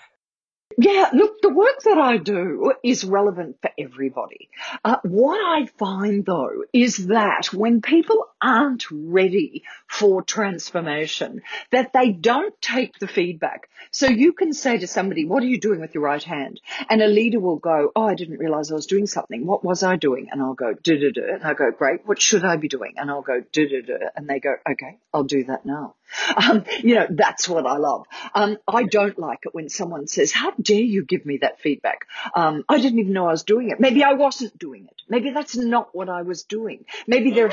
Yeah, 0.79 1.09
look, 1.11 1.41
the 1.41 1.49
work 1.49 1.81
that 1.85 1.97
I 1.97 2.17
do 2.17 2.71
is 2.83 3.03
relevant 3.03 3.57
for 3.63 3.71
everybody. 3.79 4.49
Uh, 4.85 4.97
what 5.03 5.39
I 5.39 5.65
find 5.79 6.23
though 6.23 6.65
is 6.71 7.07
that 7.07 7.51
when 7.51 7.81
people 7.81 8.27
aren't 8.39 8.85
ready 8.91 9.63
for 9.87 10.21
transformation, 10.21 11.41
that 11.71 11.93
they 11.93 12.11
don't 12.11 12.53
take 12.61 12.99
the 12.99 13.07
feedback. 13.07 13.69
So 13.89 14.05
you 14.05 14.33
can 14.33 14.53
say 14.53 14.77
to 14.77 14.85
somebody, 14.85 15.25
what 15.25 15.41
are 15.41 15.47
you 15.47 15.59
doing 15.59 15.79
with 15.81 15.95
your 15.95 16.03
right 16.03 16.21
hand? 16.21 16.61
And 16.87 17.01
a 17.01 17.07
leader 17.07 17.39
will 17.39 17.57
go, 17.57 17.91
oh, 17.95 18.07
I 18.07 18.13
didn't 18.13 18.37
realize 18.37 18.71
I 18.71 18.75
was 18.75 18.85
doing 18.85 19.07
something. 19.07 19.47
What 19.47 19.63
was 19.63 19.81
I 19.81 19.95
doing? 19.95 20.27
And 20.31 20.43
I'll 20.43 20.53
go, 20.53 20.73
da 20.73 20.99
da 20.99 21.11
da. 21.11 21.33
And 21.33 21.43
I 21.43 21.55
go, 21.55 21.71
great. 21.71 22.05
What 22.05 22.21
should 22.21 22.45
I 22.45 22.55
be 22.57 22.67
doing? 22.67 22.93
And 22.97 23.09
I'll 23.09 23.23
go, 23.23 23.41
da 23.51 23.67
da 23.67 23.81
da. 23.81 24.09
And 24.15 24.27
they 24.27 24.39
go, 24.39 24.53
okay, 24.69 24.99
I'll 25.11 25.23
do 25.23 25.45
that 25.45 25.65
now. 25.65 25.95
Um, 26.35 26.63
you 26.83 26.95
know, 26.95 27.07
that's 27.09 27.47
what 27.49 27.65
I 27.65 27.77
love. 27.77 28.05
Um, 28.33 28.57
I 28.67 28.83
don't 28.83 29.17
like 29.17 29.39
it 29.43 29.53
when 29.53 29.69
someone 29.69 30.07
says, 30.07 30.31
how 30.31 30.51
dare 30.51 30.79
you 30.79 31.05
give 31.05 31.25
me 31.25 31.37
that 31.41 31.59
feedback? 31.59 32.07
Um, 32.33 32.63
I 32.69 32.79
didn't 32.79 32.99
even 32.99 33.13
know 33.13 33.27
I 33.27 33.31
was 33.31 33.43
doing 33.43 33.69
it. 33.69 33.79
Maybe 33.79 34.03
I 34.03 34.13
wasn't 34.13 34.57
doing 34.57 34.85
it. 34.85 35.01
Maybe 35.09 35.31
that's 35.31 35.55
not 35.55 35.95
what 35.95 36.09
I 36.09 36.21
was 36.23 36.43
doing. 36.43 36.85
Maybe 37.07 37.31
there, 37.31 37.51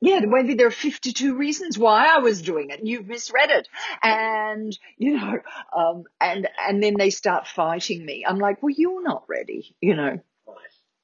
yeah, 0.00 0.20
maybe 0.20 0.54
there 0.54 0.66
are 0.66 0.72
52 0.72 1.36
reasons 1.36 1.78
why 1.78 2.06
I 2.06 2.18
was 2.18 2.42
doing 2.42 2.70
it. 2.70 2.80
You've 2.84 3.06
misread 3.06 3.50
it. 3.50 3.68
And, 4.02 4.76
you 4.98 5.16
know, 5.16 5.38
um, 5.76 6.04
and, 6.20 6.48
and 6.66 6.82
then 6.82 6.94
they 6.98 7.10
start 7.10 7.46
fighting 7.46 8.04
me. 8.04 8.24
I'm 8.26 8.38
like, 8.38 8.62
well, 8.62 8.74
you're 8.76 9.02
not 9.02 9.24
ready, 9.28 9.74
you 9.80 9.94
know. 9.94 10.20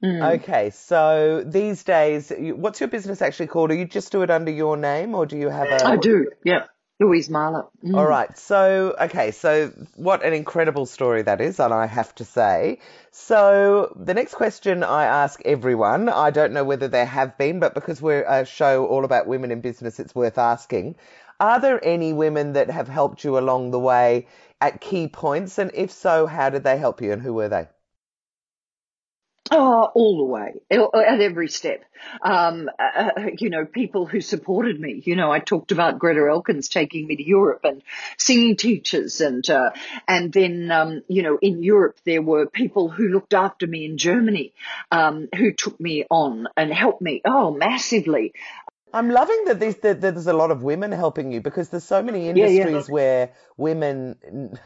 Mm. 0.02 0.36
Okay, 0.36 0.70
so 0.70 1.44
these 1.46 1.84
days, 1.84 2.32
what's 2.36 2.80
your 2.80 2.88
business 2.88 3.20
actually 3.20 3.48
called? 3.48 3.70
Do 3.70 3.76
you 3.76 3.84
just 3.84 4.12
do 4.12 4.22
it 4.22 4.30
under 4.30 4.50
your 4.50 4.76
name, 4.76 5.14
or 5.14 5.26
do 5.26 5.36
you 5.36 5.48
have 5.48 5.68
a? 5.68 5.86
I 5.86 5.96
do, 5.96 6.30
yeah. 6.44 6.66
Louise 7.00 7.30
Mahler. 7.30 7.66
Mm. 7.82 7.96
All 7.96 8.06
right. 8.06 8.36
So, 8.38 8.94
okay. 9.00 9.30
So, 9.30 9.72
what 9.96 10.22
an 10.22 10.34
incredible 10.34 10.84
story 10.84 11.22
that 11.22 11.40
is, 11.40 11.58
and 11.58 11.72
I 11.72 11.86
have 11.86 12.14
to 12.16 12.24
say. 12.26 12.78
So, 13.10 13.94
the 13.98 14.12
next 14.12 14.34
question 14.34 14.84
I 14.84 15.04
ask 15.04 15.40
everyone, 15.46 16.10
I 16.10 16.30
don't 16.30 16.52
know 16.52 16.64
whether 16.64 16.88
there 16.88 17.06
have 17.06 17.38
been, 17.38 17.58
but 17.58 17.74
because 17.74 18.02
we're 18.02 18.24
a 18.24 18.44
show 18.44 18.86
all 18.86 19.06
about 19.06 19.26
women 19.26 19.50
in 19.50 19.62
business, 19.62 19.98
it's 19.98 20.14
worth 20.14 20.36
asking. 20.36 20.96
Are 21.40 21.58
there 21.58 21.82
any 21.82 22.12
women 22.12 22.52
that 22.52 22.68
have 22.68 22.88
helped 22.88 23.24
you 23.24 23.38
along 23.38 23.70
the 23.70 23.80
way 23.80 24.26
at 24.60 24.82
key 24.82 25.08
points? 25.08 25.56
And 25.56 25.70
if 25.72 25.90
so, 25.90 26.26
how 26.26 26.50
did 26.50 26.64
they 26.64 26.76
help 26.76 27.00
you 27.00 27.12
and 27.12 27.22
who 27.22 27.32
were 27.32 27.48
they? 27.48 27.66
Oh, 29.52 29.90
all 29.94 30.18
the 30.18 30.24
way, 30.24 30.60
at 30.70 31.20
every 31.20 31.48
step. 31.48 31.82
Um, 32.22 32.70
uh, 32.78 33.10
you 33.36 33.50
know, 33.50 33.64
people 33.64 34.06
who 34.06 34.20
supported 34.20 34.80
me. 34.80 35.02
You 35.04 35.16
know, 35.16 35.32
I 35.32 35.40
talked 35.40 35.72
about 35.72 35.98
Greta 35.98 36.24
Elkins 36.30 36.68
taking 36.68 37.08
me 37.08 37.16
to 37.16 37.26
Europe 37.26 37.62
and 37.64 37.82
singing 38.16 38.56
teachers, 38.56 39.20
and 39.20 39.48
uh, 39.50 39.70
and 40.06 40.32
then 40.32 40.70
um, 40.70 41.02
you 41.08 41.24
know, 41.24 41.36
in 41.42 41.64
Europe 41.64 41.98
there 42.04 42.22
were 42.22 42.46
people 42.46 42.90
who 42.90 43.08
looked 43.08 43.34
after 43.34 43.66
me 43.66 43.84
in 43.86 43.98
Germany, 43.98 44.52
um, 44.92 45.28
who 45.36 45.52
took 45.52 45.80
me 45.80 46.04
on 46.08 46.46
and 46.56 46.72
helped 46.72 47.02
me. 47.02 47.20
Oh, 47.24 47.50
massively. 47.50 48.34
I'm 48.92 49.10
loving 49.10 49.44
that, 49.46 49.60
that 49.60 50.00
there's 50.00 50.26
a 50.26 50.32
lot 50.32 50.50
of 50.50 50.62
women 50.62 50.92
helping 50.92 51.32
you 51.32 51.40
because 51.40 51.68
there's 51.68 51.84
so 51.84 52.02
many 52.02 52.28
industries 52.28 52.56
yeah, 52.56 52.70
yeah. 52.70 52.82
where 52.88 53.32
women 53.56 54.58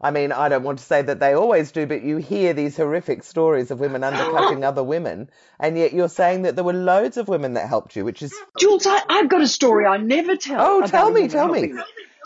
I 0.00 0.10
mean, 0.10 0.30
I 0.32 0.48
don't 0.48 0.62
want 0.62 0.78
to 0.78 0.84
say 0.84 1.02
that 1.02 1.20
they 1.20 1.34
always 1.34 1.72
do, 1.72 1.86
but 1.86 2.02
you 2.02 2.18
hear 2.18 2.52
these 2.52 2.76
horrific 2.76 3.24
stories 3.24 3.70
of 3.70 3.80
women 3.80 4.04
undercutting 4.04 4.62
other 4.62 4.82
women, 4.82 5.30
and 5.58 5.78
yet 5.78 5.94
you're 5.94 6.08
saying 6.08 6.42
that 6.42 6.54
there 6.54 6.64
were 6.64 6.74
loads 6.74 7.16
of 7.16 7.28
women 7.28 7.54
that 7.54 7.68
helped 7.68 7.96
you, 7.96 8.04
which 8.04 8.22
is 8.22 8.34
Jules. 8.58 8.86
I, 8.86 9.00
have 9.08 9.28
got 9.28 9.40
a 9.40 9.48
story 9.48 9.86
I 9.86 9.96
never 9.96 10.36
tell. 10.36 10.60
Oh, 10.60 10.86
tell 10.86 11.10
me, 11.10 11.28
tell 11.28 11.48
me. 11.48 11.72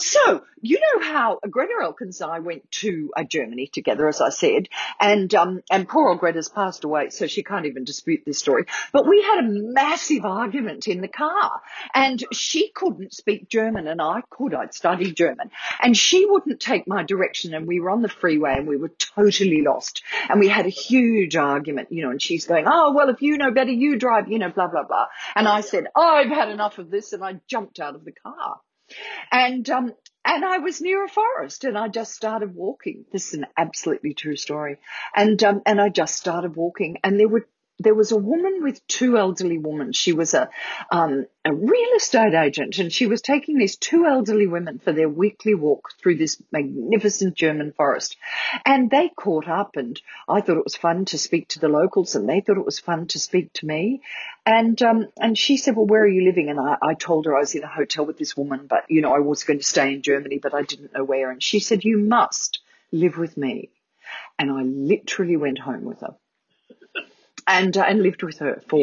So, 0.03 0.43
you 0.63 0.81
know 0.81 1.05
how 1.05 1.41
Greta 1.51 1.75
Elkins 1.83 2.23
and 2.23 2.31
I 2.31 2.39
went 2.39 2.71
to 2.71 3.13
uh, 3.15 3.23
Germany 3.23 3.67
together, 3.67 4.09
as 4.09 4.23
I 4.23 4.31
said, 4.31 4.69
and, 4.99 5.35
um, 5.35 5.63
and 5.71 5.87
poor 5.87 6.09
old 6.09 6.21
Greta's 6.21 6.49
passed 6.49 6.85
away, 6.85 7.11
so 7.11 7.27
she 7.27 7.43
can't 7.43 7.67
even 7.67 7.85
dispute 7.85 8.23
this 8.25 8.39
story. 8.39 8.65
But 8.93 9.07
we 9.07 9.21
had 9.23 9.45
a 9.45 9.49
massive 9.49 10.25
argument 10.25 10.89
in 10.89 11.03
the 11.03 11.09
car, 11.09 11.61
and 11.95 12.25
she 12.33 12.71
couldn't 12.71 13.13
speak 13.13 13.51
German, 13.51 13.87
and 13.87 14.01
I 14.01 14.23
could. 14.31 14.55
I'd 14.55 14.73
studied 14.73 15.17
German, 15.17 15.51
and 15.83 15.95
she 15.95 16.25
wouldn't 16.25 16.61
take 16.61 16.89
my 16.89 17.03
direction, 17.03 17.53
and 17.53 17.67
we 17.67 17.79
were 17.79 17.91
on 17.91 18.01
the 18.01 18.09
freeway, 18.09 18.55
and 18.57 18.67
we 18.67 18.79
were 18.79 18.93
totally 18.99 19.61
lost, 19.61 20.03
and 20.31 20.41
we 20.41 20.49
had 20.49 20.65
a 20.65 20.71
huge 20.71 21.37
argument, 21.37 21.89
you 21.93 22.03
know, 22.03 22.11
and 22.11 22.23
she's 22.23 22.47
going, 22.47 22.65
oh, 22.67 22.95
well, 22.95 23.11
if 23.11 23.21
you 23.21 23.37
know 23.37 23.51
better, 23.51 23.71
you 23.71 23.99
drive, 23.99 24.31
you 24.31 24.39
know, 24.39 24.51
blah, 24.51 24.69
blah, 24.69 24.85
blah. 24.85 25.07
And 25.35 25.47
I 25.47 25.61
said, 25.61 25.89
I've 25.95 26.31
had 26.31 26.49
enough 26.49 26.79
of 26.79 26.91
this, 26.91 27.13
and 27.13 27.23
I 27.23 27.41
jumped 27.47 27.81
out 27.81 27.95
of 27.95 28.07
the 28.07 28.13
car. 28.13 28.61
And 29.31 29.69
um, 29.71 29.93
and 30.25 30.45
I 30.45 30.59
was 30.59 30.81
near 30.81 31.05
a 31.05 31.09
forest 31.09 31.65
and 31.65 31.79
I 31.79 31.89
just 31.89 32.13
started 32.13 32.55
walking. 32.55 33.05
This 33.13 33.29
is 33.29 33.35
an 33.35 33.47
absolutely 33.57 34.15
true 34.15 34.37
story. 34.37 34.79
And 35.15 35.43
um, 35.43 35.63
and 35.67 35.81
I 35.81 35.89
just 35.89 36.17
started 36.17 36.57
walking 36.57 36.99
and 37.03 37.19
there 37.19 37.29
were 37.29 37.49
there 37.81 37.95
was 37.95 38.13
a 38.13 38.17
woman 38.17 38.63
with 38.63 38.87
two 38.87 39.17
elderly 39.17 39.57
women. 39.57 39.93
She 39.93 40.13
was 40.13 40.35
a, 40.35 40.51
um, 40.93 41.27
a 41.47 41.53
real 41.53 41.97
estate 41.97 42.35
agent 42.35 42.79
and 42.79 42.93
she 42.93 43.07
was 43.07 43.23
taking 43.23 43.57
these 43.57 43.77
two 43.77 44.05
elderly 44.05 44.47
women 44.47 44.79
for 44.79 44.93
their 44.93 45.09
weekly 45.09 45.55
walk 45.55 45.93
through 45.99 46.17
this 46.17 46.43
magnificent 46.53 47.35
German 47.35 47.73
forest. 47.73 48.17
And 48.67 48.91
they 48.91 49.09
caught 49.09 49.49
up 49.49 49.77
and 49.77 50.01
I 50.29 50.43
thought 50.43 50.59
it 50.59 50.65
was 50.65 50.77
fun 50.77 51.07
to 51.07 51.19
speak 51.19 51.49
to 51.49 51.59
the 51.59 51.71
locals 51.71 52.15
and 52.15 52.29
they 52.29 52.41
thought 52.41 52.59
it 52.59 52.67
was 52.67 52.79
fun 52.79 53.07
to 53.09 53.19
speak 53.19 53.51
to 53.55 53.67
me. 53.67 54.03
And, 54.45 54.81
um, 54.83 55.09
and 55.19 55.37
she 55.37 55.57
said, 55.57 55.75
well, 55.75 55.87
where 55.87 56.03
are 56.03 56.09
you 56.09 56.25
living? 56.25 56.51
And 56.51 56.61
I, 56.61 56.77
I 56.83 56.95
told 56.95 57.25
her 57.25 57.35
I 57.35 57.41
was 57.41 57.55
in 57.55 57.65
a 57.65 57.69
hotel 57.69 58.05
with 58.05 58.19
this 58.19 58.37
woman, 58.37 58.67
but 58.69 58.85
you 58.91 59.01
know, 59.01 59.15
I 59.15 59.21
was 59.21 59.45
going 59.45 59.59
to 59.59 59.65
stay 59.65 59.95
in 59.95 60.03
Germany, 60.03 60.39
but 60.39 60.55
I 60.55 60.63
didn't 60.63 60.93
know 60.93 61.05
where. 61.05 61.31
And 61.31 61.43
she 61.43 61.61
said, 61.61 61.83
you 61.83 61.97
must 61.97 62.61
live 62.93 63.17
with 63.17 63.39
me. 63.39 63.71
And 64.39 64.51
I 64.51 64.63
literally 64.63 65.37
went 65.39 65.59
home 65.59 65.85
with 65.85 66.01
her 66.01 66.17
and 67.51 67.77
uh, 67.77 67.83
and 67.83 68.01
lived 68.01 68.23
with 68.23 68.39
her 68.39 68.63
for 68.69 68.81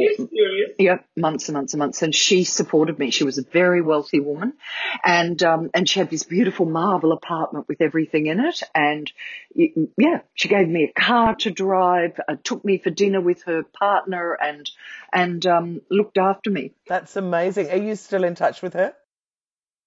yeah 0.78 0.98
months 1.16 1.48
and 1.48 1.54
months 1.56 1.74
and 1.74 1.80
months. 1.80 2.02
And 2.02 2.14
she 2.14 2.44
supported 2.44 3.00
me. 3.00 3.12
She 3.12 3.24
was 3.24 3.38
a 3.38 3.44
very 3.44 3.82
wealthy 3.82 4.20
woman, 4.20 4.54
and 5.04 5.42
um, 5.44 5.70
and 5.74 5.88
she 5.88 6.00
had 6.00 6.10
this 6.10 6.24
beautiful 6.24 6.66
marble 6.66 7.14
apartment 7.14 7.68
with 7.70 7.82
everything 7.82 8.28
in 8.28 8.40
it. 8.42 8.62
And 8.76 9.12
yeah, 9.56 10.20
she 10.34 10.50
gave 10.50 10.68
me 10.68 10.92
a 10.96 11.00
car 11.00 11.36
to 11.36 11.50
drive, 11.52 12.20
uh, 12.28 12.36
took 12.44 12.66
me 12.66 12.78
for 12.78 12.90
dinner 12.90 13.22
with 13.22 13.44
her 13.44 13.64
partner, 13.64 14.34
and 14.34 14.70
and 15.14 15.46
um, 15.48 15.82
looked 15.90 16.18
after 16.18 16.52
me. 16.52 16.74
That's 16.88 17.16
amazing. 17.16 17.72
Are 17.72 17.78
you 17.78 17.96
still 17.96 18.26
in 18.26 18.36
touch 18.36 18.62
with 18.62 18.74
her? 18.74 18.94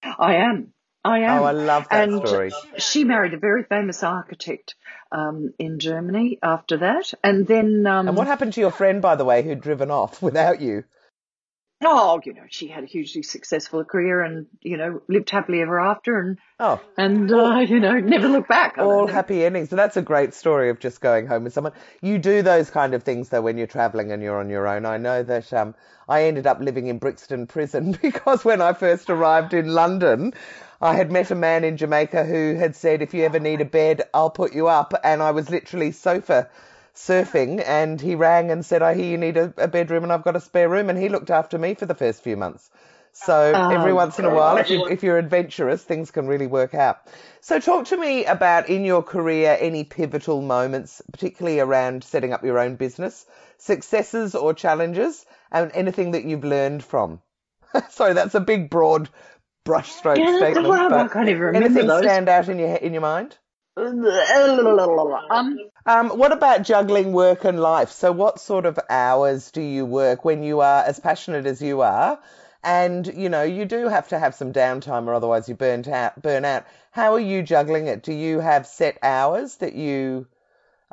I 0.03 0.35
am. 0.35 0.73
I 1.03 1.19
am. 1.19 1.39
Oh, 1.39 1.43
I 1.45 1.51
love 1.51 1.87
that 1.89 2.09
and 2.09 2.27
story. 2.27 2.51
She 2.77 3.03
married 3.03 3.33
a 3.33 3.37
very 3.37 3.63
famous 3.63 4.03
architect 4.03 4.75
um, 5.11 5.53
in 5.57 5.79
Germany 5.79 6.37
after 6.43 6.77
that, 6.77 7.13
and 7.23 7.47
then. 7.47 7.87
Um, 7.87 8.07
and 8.07 8.17
what 8.17 8.27
happened 8.27 8.53
to 8.53 8.61
your 8.61 8.71
friend, 8.71 9.01
by 9.01 9.15
the 9.15 9.25
way, 9.25 9.41
who'd 9.41 9.61
driven 9.61 9.89
off 9.89 10.21
without 10.21 10.61
you? 10.61 10.83
Oh, 11.83 12.21
you 12.23 12.33
know, 12.33 12.43
she 12.49 12.67
had 12.67 12.83
a 12.83 12.87
hugely 12.87 13.23
successful 13.23 13.83
career 13.83 14.21
and, 14.21 14.45
you 14.61 14.77
know, 14.77 15.01
lived 15.07 15.29
happily 15.29 15.61
ever 15.61 15.79
after 15.79 16.19
and, 16.19 16.37
oh, 16.59 16.79
and, 16.97 17.31
uh, 17.31 17.57
you 17.57 17.79
know, 17.79 17.99
never 17.99 18.27
looked 18.27 18.49
back. 18.49 18.77
All 18.77 19.07
happy 19.07 19.43
endings. 19.43 19.69
So 19.69 19.75
that's 19.75 19.97
a 19.97 20.01
great 20.01 20.33
story 20.33 20.69
of 20.69 20.79
just 20.79 21.01
going 21.01 21.25
home 21.25 21.43
with 21.43 21.53
someone. 21.53 21.73
You 22.01 22.19
do 22.19 22.43
those 22.43 22.69
kind 22.69 22.93
of 22.93 23.03
things 23.03 23.29
though 23.29 23.41
when 23.41 23.57
you're 23.57 23.67
traveling 23.67 24.11
and 24.11 24.21
you're 24.21 24.39
on 24.39 24.49
your 24.49 24.67
own. 24.67 24.85
I 24.85 24.97
know 24.97 25.23
that, 25.23 25.51
um, 25.53 25.73
I 26.07 26.25
ended 26.25 26.45
up 26.45 26.59
living 26.59 26.87
in 26.87 26.99
Brixton 26.99 27.47
prison 27.47 27.97
because 28.01 28.43
when 28.45 28.61
I 28.61 28.73
first 28.73 29.09
arrived 29.09 29.53
in 29.53 29.73
London, 29.73 30.33
I 30.81 30.95
had 30.95 31.11
met 31.11 31.31
a 31.31 31.35
man 31.35 31.63
in 31.63 31.77
Jamaica 31.77 32.25
who 32.25 32.55
had 32.55 32.75
said, 32.75 33.01
if 33.01 33.13
you 33.13 33.23
ever 33.23 33.39
need 33.39 33.61
a 33.61 33.65
bed, 33.65 34.03
I'll 34.13 34.29
put 34.29 34.53
you 34.53 34.67
up. 34.67 34.93
And 35.03 35.21
I 35.21 35.31
was 35.31 35.49
literally 35.49 35.91
sofa 35.91 36.49
surfing 36.95 37.63
and 37.65 37.99
he 37.99 38.15
rang 38.15 38.51
and 38.51 38.65
said, 38.65 38.81
I 38.81 38.93
hear 38.93 39.05
you 39.05 39.17
need 39.17 39.37
a, 39.37 39.53
a, 39.57 39.67
bedroom 39.67 40.03
and 40.03 40.13
I've 40.13 40.23
got 40.23 40.35
a 40.35 40.41
spare 40.41 40.69
room. 40.69 40.89
And 40.89 40.99
he 40.99 41.09
looked 41.09 41.29
after 41.29 41.57
me 41.57 41.73
for 41.73 41.85
the 41.85 41.95
first 41.95 42.23
few 42.23 42.37
months. 42.37 42.69
So 43.13 43.51
oh, 43.53 43.69
every 43.69 43.91
once 43.91 44.19
in 44.19 44.25
a 44.25 44.33
while, 44.33 44.57
if, 44.57 44.69
you, 44.69 44.87
if 44.87 45.03
you're 45.03 45.17
adventurous, 45.17 45.83
things 45.83 46.11
can 46.11 46.27
really 46.27 46.47
work 46.47 46.73
out. 46.73 47.07
So 47.41 47.59
talk 47.59 47.85
to 47.87 47.97
me 47.97 48.25
about 48.25 48.69
in 48.69 48.85
your 48.85 49.03
career 49.03 49.57
any 49.59 49.83
pivotal 49.83 50.41
moments, 50.41 51.01
particularly 51.11 51.59
around 51.59 52.05
setting 52.05 52.31
up 52.31 52.43
your 52.43 52.57
own 52.57 52.75
business, 52.75 53.25
successes 53.57 54.33
or 54.33 54.53
challenges, 54.53 55.25
and 55.51 55.71
anything 55.73 56.11
that 56.11 56.23
you've 56.23 56.45
learned 56.45 56.83
from. 56.83 57.21
Sorry, 57.89 58.13
that's 58.13 58.35
a 58.35 58.39
big, 58.39 58.69
broad 58.69 59.09
brushstroke 59.65 60.17
yeah, 60.17 60.37
statement. 60.37 60.67
Well, 60.67 60.93
I 60.93 61.07
can't 61.07 61.29
even 61.29 61.41
remember 61.41 61.65
anything 61.65 61.87
those. 61.87 62.03
stand 62.03 62.29
out 62.29 62.49
in 62.49 62.59
your 62.59 62.75
in 62.75 62.93
your 62.93 63.01
mind? 63.01 63.37
Um, 63.77 65.57
um, 65.85 66.09
what 66.09 66.33
about 66.33 66.63
juggling 66.63 67.13
work 67.13 67.45
and 67.45 67.59
life? 67.59 67.89
So, 67.91 68.11
what 68.11 68.39
sort 68.39 68.65
of 68.65 68.77
hours 68.89 69.51
do 69.51 69.61
you 69.61 69.85
work 69.85 70.25
when 70.25 70.43
you 70.43 70.59
are 70.59 70.83
as 70.83 70.99
passionate 70.99 71.45
as 71.45 71.61
you 71.61 71.81
are? 71.81 72.19
And 72.63 73.07
you 73.07 73.29
know, 73.29 73.43
you 73.43 73.65
do 73.65 73.87
have 73.87 74.09
to 74.09 74.19
have 74.19 74.35
some 74.35 74.51
downtime, 74.51 75.07
or 75.07 75.13
otherwise 75.13 75.47
you 75.47 75.55
burn 75.55 75.87
out. 75.87 76.21
Burn 76.21 76.43
out. 76.43 76.65
How 76.91 77.13
are 77.13 77.19
you 77.19 77.41
juggling 77.43 77.87
it? 77.87 78.03
Do 78.03 78.11
you 78.13 78.39
have 78.39 78.67
set 78.67 78.97
hours 79.01 79.55
that 79.57 79.73
you 79.73 80.27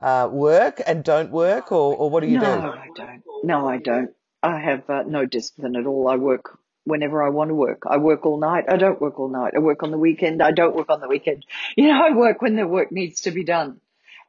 uh, 0.00 0.28
work 0.30 0.80
and 0.86 1.02
don't 1.02 1.32
work, 1.32 1.72
or, 1.72 1.96
or 1.96 2.08
what 2.10 2.20
do 2.20 2.28
you 2.28 2.38
no, 2.38 2.56
do? 2.56 2.62
No, 2.62 2.70
I 2.70 2.88
don't. 2.94 3.22
No, 3.42 3.68
I 3.68 3.78
don't. 3.78 4.10
I 4.42 4.60
have 4.60 4.88
uh, 4.88 5.02
no 5.02 5.26
discipline 5.26 5.74
at 5.74 5.86
all. 5.86 6.08
I 6.08 6.14
work 6.14 6.58
whenever 6.88 7.22
I 7.22 7.28
want 7.28 7.50
to 7.50 7.54
work. 7.54 7.82
I 7.86 7.98
work 7.98 8.26
all 8.26 8.40
night. 8.40 8.64
I 8.68 8.76
don't 8.76 9.00
work 9.00 9.20
all 9.20 9.28
night. 9.28 9.52
I 9.54 9.60
work 9.60 9.82
on 9.82 9.90
the 9.90 9.98
weekend. 9.98 10.42
I 10.42 10.50
don't 10.50 10.74
work 10.74 10.90
on 10.90 11.00
the 11.00 11.08
weekend. 11.08 11.44
You 11.76 11.88
know, 11.88 12.02
I 12.04 12.14
work 12.14 12.42
when 12.42 12.56
the 12.56 12.66
work 12.66 12.90
needs 12.90 13.22
to 13.22 13.30
be 13.30 13.44
done. 13.44 13.80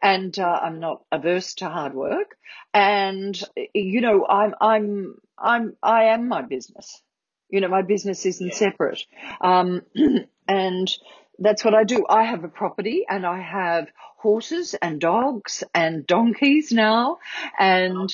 And 0.01 0.37
uh, 0.37 0.59
I'm 0.61 0.79
not 0.79 1.03
averse 1.11 1.55
to 1.55 1.69
hard 1.69 1.93
work. 1.93 2.37
And 2.73 3.41
you 3.73 4.01
know, 4.01 4.25
I'm 4.27 4.53
I'm 4.61 5.15
I'm 5.37 5.75
I 5.81 6.05
am 6.05 6.27
my 6.27 6.41
business. 6.41 7.01
You 7.49 7.61
know, 7.61 7.67
my 7.67 7.81
business 7.81 8.25
isn't 8.25 8.53
separate. 8.53 9.03
Um, 9.41 9.81
and 10.47 10.97
that's 11.39 11.65
what 11.65 11.73
I 11.73 11.83
do. 11.83 12.05
I 12.07 12.23
have 12.23 12.43
a 12.43 12.49
property 12.49 13.05
and 13.09 13.25
I 13.25 13.39
have 13.39 13.87
horses 14.17 14.75
and 14.81 14.99
dogs 14.99 15.63
and 15.73 16.05
donkeys 16.05 16.71
now 16.71 17.17
and 17.57 18.13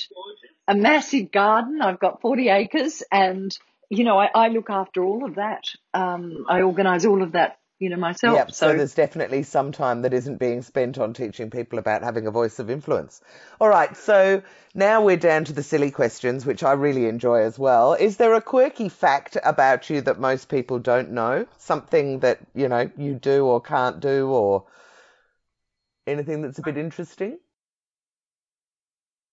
a 0.68 0.74
massive 0.74 1.30
garden. 1.30 1.80
I've 1.82 2.00
got 2.00 2.20
40 2.20 2.48
acres 2.48 3.02
and 3.10 3.56
you 3.90 4.04
know, 4.04 4.18
I, 4.18 4.28
I 4.34 4.48
look 4.48 4.70
after 4.70 5.04
all 5.04 5.24
of 5.24 5.36
that. 5.36 5.64
Um, 5.94 6.44
I 6.48 6.62
organise 6.62 7.04
all 7.04 7.22
of 7.22 7.32
that, 7.32 7.58
you 7.78 7.90
know, 7.90 7.96
myself. 7.96 8.34
Yep, 8.34 8.52
so, 8.52 8.70
so 8.70 8.76
there's 8.76 8.94
definitely 8.94 9.42
some 9.42 9.72
time 9.72 10.02
that 10.02 10.12
isn't 10.12 10.38
being 10.38 10.62
spent 10.62 10.98
on 10.98 11.12
teaching 11.12 11.50
people 11.50 11.78
about 11.78 12.02
having 12.02 12.26
a 12.26 12.30
voice 12.30 12.58
of 12.58 12.68
influence. 12.70 13.20
All 13.60 13.68
right, 13.68 13.96
so 13.96 14.42
now 14.74 15.04
we're 15.04 15.16
down 15.16 15.44
to 15.44 15.52
the 15.52 15.62
silly 15.62 15.90
questions, 15.90 16.44
which 16.44 16.62
I 16.62 16.72
really 16.72 17.06
enjoy 17.06 17.42
as 17.42 17.58
well. 17.58 17.94
Is 17.94 18.16
there 18.16 18.34
a 18.34 18.40
quirky 18.40 18.88
fact 18.88 19.36
about 19.44 19.88
you 19.88 20.00
that 20.02 20.18
most 20.18 20.48
people 20.48 20.78
don't 20.78 21.12
know? 21.12 21.46
Something 21.58 22.20
that, 22.20 22.40
you 22.54 22.68
know, 22.68 22.90
you 22.96 23.14
do 23.14 23.46
or 23.46 23.60
can't 23.60 24.00
do 24.00 24.28
or 24.28 24.64
anything 26.06 26.42
that's 26.42 26.58
a 26.58 26.62
bit 26.62 26.76
interesting? 26.76 27.38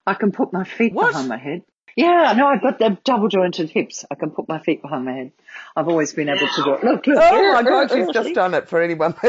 I 0.06 0.14
can 0.16 0.32
put 0.32 0.52
my 0.52 0.64
feet 0.64 0.94
what? 0.94 1.08
behind 1.08 1.30
my 1.30 1.38
head. 1.38 1.62
Yeah, 1.96 2.34
no, 2.36 2.48
I've 2.48 2.62
got 2.62 2.80
the 2.80 2.98
double 3.04 3.28
jointed 3.28 3.70
hips. 3.70 4.04
I 4.10 4.16
can 4.16 4.32
put 4.32 4.48
my 4.48 4.60
feet 4.60 4.82
behind 4.82 5.06
my 5.06 5.14
head. 5.14 5.32
I've 5.76 5.88
always 5.88 6.14
been 6.14 6.28
able 6.30 6.48
to 6.48 6.64
do 6.64 6.74
it. 6.74 6.84
Look, 6.84 7.06
look. 7.06 7.18
Oh 7.22 7.54
my 7.54 7.60
oh, 7.60 7.64
God, 7.64 7.92
oh, 7.92 7.96
she's 7.96 8.10
just 8.14 8.34
done 8.34 8.54
it 8.56 8.68
for 8.68 8.82
anyone 8.82 9.14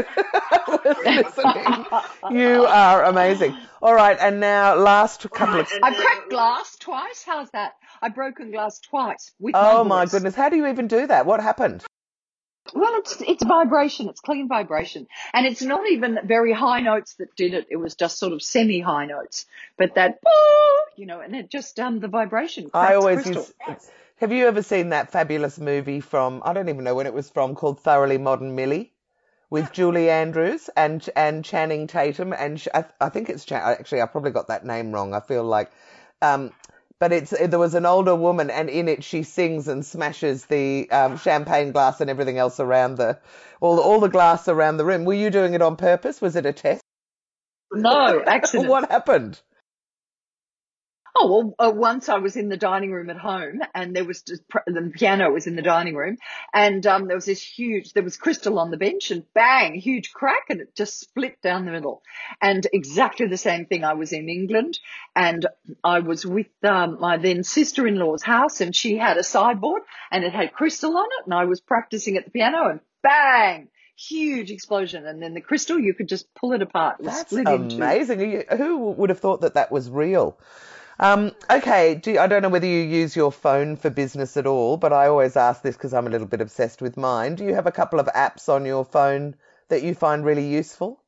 listening. 1.04 1.86
You 2.30 2.64
are 2.64 3.04
amazing. 3.04 3.54
All 3.82 3.94
right, 3.94 4.16
and 4.18 4.40
now 4.40 4.76
last 4.76 5.28
couple 5.30 5.60
of. 5.60 5.68
I've 5.82 5.96
cracked 5.96 6.30
glass 6.30 6.76
twice. 6.76 7.22
How's 7.26 7.50
that? 7.50 7.72
I've 8.00 8.14
broken 8.14 8.50
glass 8.50 8.80
twice 8.80 9.32
with 9.38 9.54
Oh 9.56 9.84
my 9.84 10.04
voice. 10.04 10.12
goodness, 10.12 10.34
how 10.34 10.48
do 10.48 10.56
you 10.56 10.66
even 10.66 10.88
do 10.88 11.06
that? 11.06 11.26
What 11.26 11.40
happened? 11.42 11.84
Well, 12.74 12.96
it's 12.96 13.20
it's 13.20 13.44
vibration. 13.44 14.08
It's 14.08 14.20
clean 14.20 14.48
vibration, 14.48 15.06
and 15.32 15.46
it's 15.46 15.62
not 15.62 15.88
even 15.88 16.18
very 16.24 16.52
high 16.52 16.80
notes 16.80 17.14
that 17.14 17.34
did 17.36 17.54
it. 17.54 17.68
It 17.70 17.76
was 17.76 17.94
just 17.94 18.18
sort 18.18 18.32
of 18.32 18.42
semi 18.42 18.80
high 18.80 19.06
notes, 19.06 19.46
but 19.78 19.94
that 19.94 20.18
you 20.96 21.06
know, 21.06 21.20
and 21.20 21.36
it 21.36 21.48
just 21.48 21.78
um 21.78 22.00
the 22.00 22.08
vibration. 22.08 22.70
I 22.74 22.94
always 22.94 23.22
crystal. 23.22 23.46
use. 23.68 23.90
Have 24.18 24.32
you 24.32 24.46
ever 24.48 24.62
seen 24.62 24.88
that 24.88 25.12
fabulous 25.12 25.58
movie 25.58 26.00
from 26.00 26.42
I 26.44 26.52
don't 26.52 26.68
even 26.68 26.82
know 26.82 26.96
when 26.96 27.06
it 27.06 27.14
was 27.14 27.30
from 27.30 27.54
called 27.54 27.78
Thoroughly 27.80 28.18
Modern 28.18 28.56
Millie 28.56 28.92
with 29.50 29.72
Julie 29.72 30.10
Andrews 30.10 30.68
and 30.76 31.08
and 31.14 31.44
Channing 31.44 31.86
Tatum 31.86 32.32
and 32.32 32.64
I, 32.74 32.84
I 33.00 33.08
think 33.08 33.28
it's 33.28 33.44
Chan- 33.44 33.62
actually 33.62 34.02
I 34.02 34.06
probably 34.06 34.32
got 34.32 34.48
that 34.48 34.64
name 34.64 34.92
wrong. 34.92 35.14
I 35.14 35.20
feel 35.20 35.44
like 35.44 35.70
um 36.22 36.52
but 37.00 37.12
it's 37.12 37.30
there 37.30 37.58
was 37.58 37.74
an 37.74 37.86
older 37.86 38.14
woman 38.14 38.50
and 38.50 38.68
in 38.68 38.88
it 38.88 39.02
she 39.04 39.22
sings 39.22 39.68
and 39.68 39.84
smashes 39.84 40.46
the 40.46 40.88
um, 40.90 41.16
champagne 41.16 41.72
glass 41.72 42.00
and 42.00 42.08
everything 42.10 42.38
else 42.38 42.60
around 42.60 42.96
the 42.96 43.18
all 43.60 43.80
all 43.80 44.00
the 44.00 44.08
glass 44.08 44.48
around 44.48 44.76
the 44.76 44.84
room. 44.84 45.04
Were 45.04 45.14
you 45.14 45.30
doing 45.30 45.54
it 45.54 45.62
on 45.62 45.76
purpose? 45.76 46.20
Was 46.20 46.36
it 46.36 46.46
a 46.46 46.52
test? 46.52 46.82
No 47.72 48.22
accident. 48.26 48.68
what 48.68 48.90
happened? 48.90 49.40
Oh 51.16 51.54
well, 51.58 51.68
uh, 51.68 51.72
once 51.72 52.08
I 52.08 52.18
was 52.18 52.34
in 52.34 52.48
the 52.48 52.56
dining 52.56 52.90
room 52.90 53.08
at 53.08 53.16
home, 53.16 53.60
and 53.72 53.94
there 53.94 54.04
was 54.04 54.22
just 54.22 54.48
pr- 54.48 54.58
the 54.66 54.90
piano 54.92 55.30
was 55.30 55.46
in 55.46 55.54
the 55.54 55.62
dining 55.62 55.94
room, 55.94 56.16
and 56.52 56.84
um, 56.88 57.06
there 57.06 57.16
was 57.16 57.24
this 57.24 57.40
huge, 57.40 57.92
there 57.92 58.02
was 58.02 58.16
crystal 58.16 58.58
on 58.58 58.72
the 58.72 58.76
bench, 58.76 59.12
and 59.12 59.22
bang, 59.32 59.74
huge 59.74 60.12
crack, 60.12 60.46
and 60.50 60.60
it 60.60 60.74
just 60.74 60.98
split 60.98 61.40
down 61.40 61.66
the 61.66 61.70
middle. 61.70 62.02
And 62.42 62.66
exactly 62.72 63.28
the 63.28 63.36
same 63.36 63.66
thing. 63.66 63.84
I 63.84 63.92
was 63.92 64.12
in 64.12 64.28
England, 64.28 64.80
and 65.14 65.46
I 65.84 66.00
was 66.00 66.26
with 66.26 66.48
um, 66.64 66.98
my 67.00 67.16
then 67.16 67.44
sister-in-law's 67.44 68.24
house, 68.24 68.60
and 68.60 68.74
she 68.74 68.96
had 68.96 69.16
a 69.16 69.22
sideboard, 69.22 69.82
and 70.10 70.24
it 70.24 70.32
had 70.32 70.52
crystal 70.52 70.96
on 70.96 71.06
it, 71.20 71.26
and 71.26 71.34
I 71.34 71.44
was 71.44 71.60
practicing 71.60 72.16
at 72.16 72.24
the 72.24 72.32
piano, 72.32 72.70
and 72.70 72.80
bang. 73.04 73.68
Huge 73.96 74.50
explosion, 74.50 75.06
and 75.06 75.22
then 75.22 75.34
the 75.34 75.40
crystal 75.40 75.78
you 75.78 75.94
could 75.94 76.08
just 76.08 76.26
pull 76.34 76.52
it 76.54 76.62
apart. 76.62 76.96
It 76.98 77.04
That's 77.04 77.30
split 77.30 77.46
into 77.46 77.76
amazing. 77.76 78.44
Who 78.56 78.90
would 78.90 79.10
have 79.10 79.20
thought 79.20 79.42
that 79.42 79.54
that 79.54 79.70
was 79.70 79.88
real? 79.88 80.36
Um, 80.98 81.32
okay, 81.50 81.96
do, 81.96 82.18
I 82.18 82.26
don't 82.26 82.42
know 82.42 82.48
whether 82.48 82.66
you 82.66 82.80
use 82.80 83.16
your 83.16 83.32
phone 83.32 83.76
for 83.76 83.90
business 83.90 84.36
at 84.36 84.46
all, 84.46 84.76
but 84.76 84.92
I 84.92 85.08
always 85.08 85.36
ask 85.36 85.62
this 85.62 85.76
because 85.76 85.92
I'm 85.92 86.06
a 86.06 86.10
little 86.10 86.26
bit 86.26 86.40
obsessed 86.40 86.80
with 86.80 86.96
mine. 86.96 87.34
Do 87.34 87.44
you 87.44 87.54
have 87.54 87.66
a 87.66 87.72
couple 87.72 87.98
of 87.98 88.06
apps 88.06 88.48
on 88.48 88.64
your 88.64 88.84
phone 88.84 89.34
that 89.68 89.82
you 89.82 89.94
find 89.94 90.24
really 90.24 90.46
useful? 90.46 91.02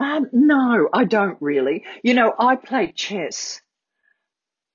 Um, 0.00 0.28
no, 0.32 0.88
I 0.92 1.04
don't 1.04 1.38
really. 1.40 1.84
You 2.02 2.14
know, 2.14 2.34
I 2.38 2.56
play 2.56 2.92
chess. 2.92 3.60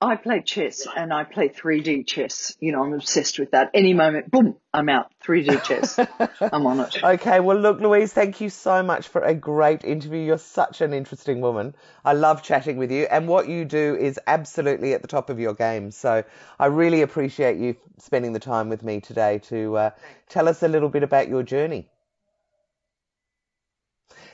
I 0.04 0.16
play 0.16 0.42
chess 0.42 0.86
and 0.94 1.14
I 1.14 1.24
play 1.24 1.48
3D 1.48 2.06
chess. 2.06 2.54
You 2.60 2.72
know, 2.72 2.84
I'm 2.84 2.92
obsessed 2.92 3.38
with 3.38 3.52
that. 3.52 3.70
Any 3.72 3.94
moment, 3.94 4.30
boom, 4.30 4.56
I'm 4.72 4.90
out. 4.90 5.10
3D 5.24 5.64
chess. 5.64 5.98
I'm 6.52 6.66
on 6.66 6.80
it. 6.80 7.02
Okay, 7.02 7.40
well, 7.40 7.56
look, 7.56 7.80
Louise, 7.80 8.12
thank 8.12 8.40
you 8.42 8.50
so 8.50 8.82
much 8.82 9.08
for 9.08 9.22
a 9.22 9.34
great 9.34 9.82
interview. 9.82 10.18
You're 10.18 10.36
such 10.36 10.82
an 10.82 10.92
interesting 10.92 11.40
woman. 11.40 11.74
I 12.04 12.12
love 12.12 12.42
chatting 12.42 12.76
with 12.76 12.92
you, 12.92 13.04
and 13.10 13.26
what 13.26 13.48
you 13.48 13.64
do 13.64 13.96
is 13.96 14.20
absolutely 14.26 14.92
at 14.92 15.00
the 15.00 15.08
top 15.08 15.30
of 15.30 15.40
your 15.40 15.54
game. 15.54 15.90
So 15.90 16.22
I 16.58 16.66
really 16.66 17.00
appreciate 17.00 17.56
you 17.56 17.74
spending 17.98 18.34
the 18.34 18.40
time 18.40 18.68
with 18.68 18.82
me 18.82 19.00
today 19.00 19.38
to 19.44 19.76
uh, 19.76 19.90
tell 20.28 20.48
us 20.48 20.62
a 20.62 20.68
little 20.68 20.90
bit 20.90 21.02
about 21.02 21.28
your 21.28 21.42
journey. 21.42 21.88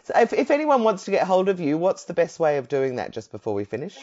So 0.02 0.14
if, 0.18 0.32
if 0.32 0.50
anyone 0.50 0.82
wants 0.82 1.04
to 1.04 1.12
get 1.12 1.26
hold 1.26 1.48
of 1.48 1.60
you, 1.60 1.78
what's 1.78 2.04
the 2.04 2.14
best 2.14 2.40
way 2.40 2.56
of 2.56 2.68
doing 2.68 2.96
that 2.96 3.12
just 3.12 3.30
before 3.30 3.54
we 3.54 3.64
finish? 3.64 3.96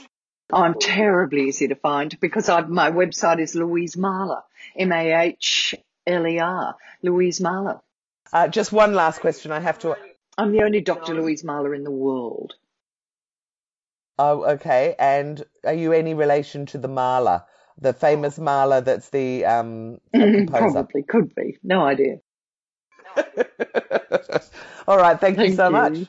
I'm 0.51 0.75
terribly 0.79 1.47
easy 1.49 1.67
to 1.67 1.75
find 1.75 2.17
because 2.19 2.47
I've, 2.49 2.69
my 2.69 2.91
website 2.91 3.41
is 3.41 3.53
Louise 3.55 3.97
Mahler. 3.97 4.43
M-A-H-L-E-R. 4.77 6.75
Louise 7.03 7.41
Mahler. 7.41 7.81
Uh, 8.31 8.47
just 8.47 8.71
one 8.71 8.93
last 8.93 9.19
question 9.19 9.51
I 9.51 9.59
have 9.59 9.79
to. 9.79 9.97
I'm 10.37 10.51
the 10.51 10.63
only 10.63 10.81
Dr. 10.81 11.15
Louise 11.15 11.43
Mahler 11.43 11.73
in 11.73 11.83
the 11.83 11.91
world. 11.91 12.53
Oh, 14.19 14.43
okay. 14.53 14.95
And 14.97 15.43
are 15.63 15.73
you 15.73 15.93
any 15.93 16.13
relation 16.13 16.65
to 16.67 16.77
the 16.77 16.87
Mahler, 16.87 17.43
the 17.79 17.93
famous 17.93 18.39
Mahler 18.39 18.81
that's 18.81 19.09
the 19.09 19.45
um, 19.45 19.99
composer? 20.13 20.71
Probably 20.71 21.03
could 21.03 21.35
be. 21.35 21.57
No 21.63 21.81
idea. 21.83 22.17
All 24.87 24.97
right, 24.97 25.19
thank, 25.19 25.37
you 25.39 25.55
so 25.55 25.65
you. 25.67 25.71
much. 25.71 26.07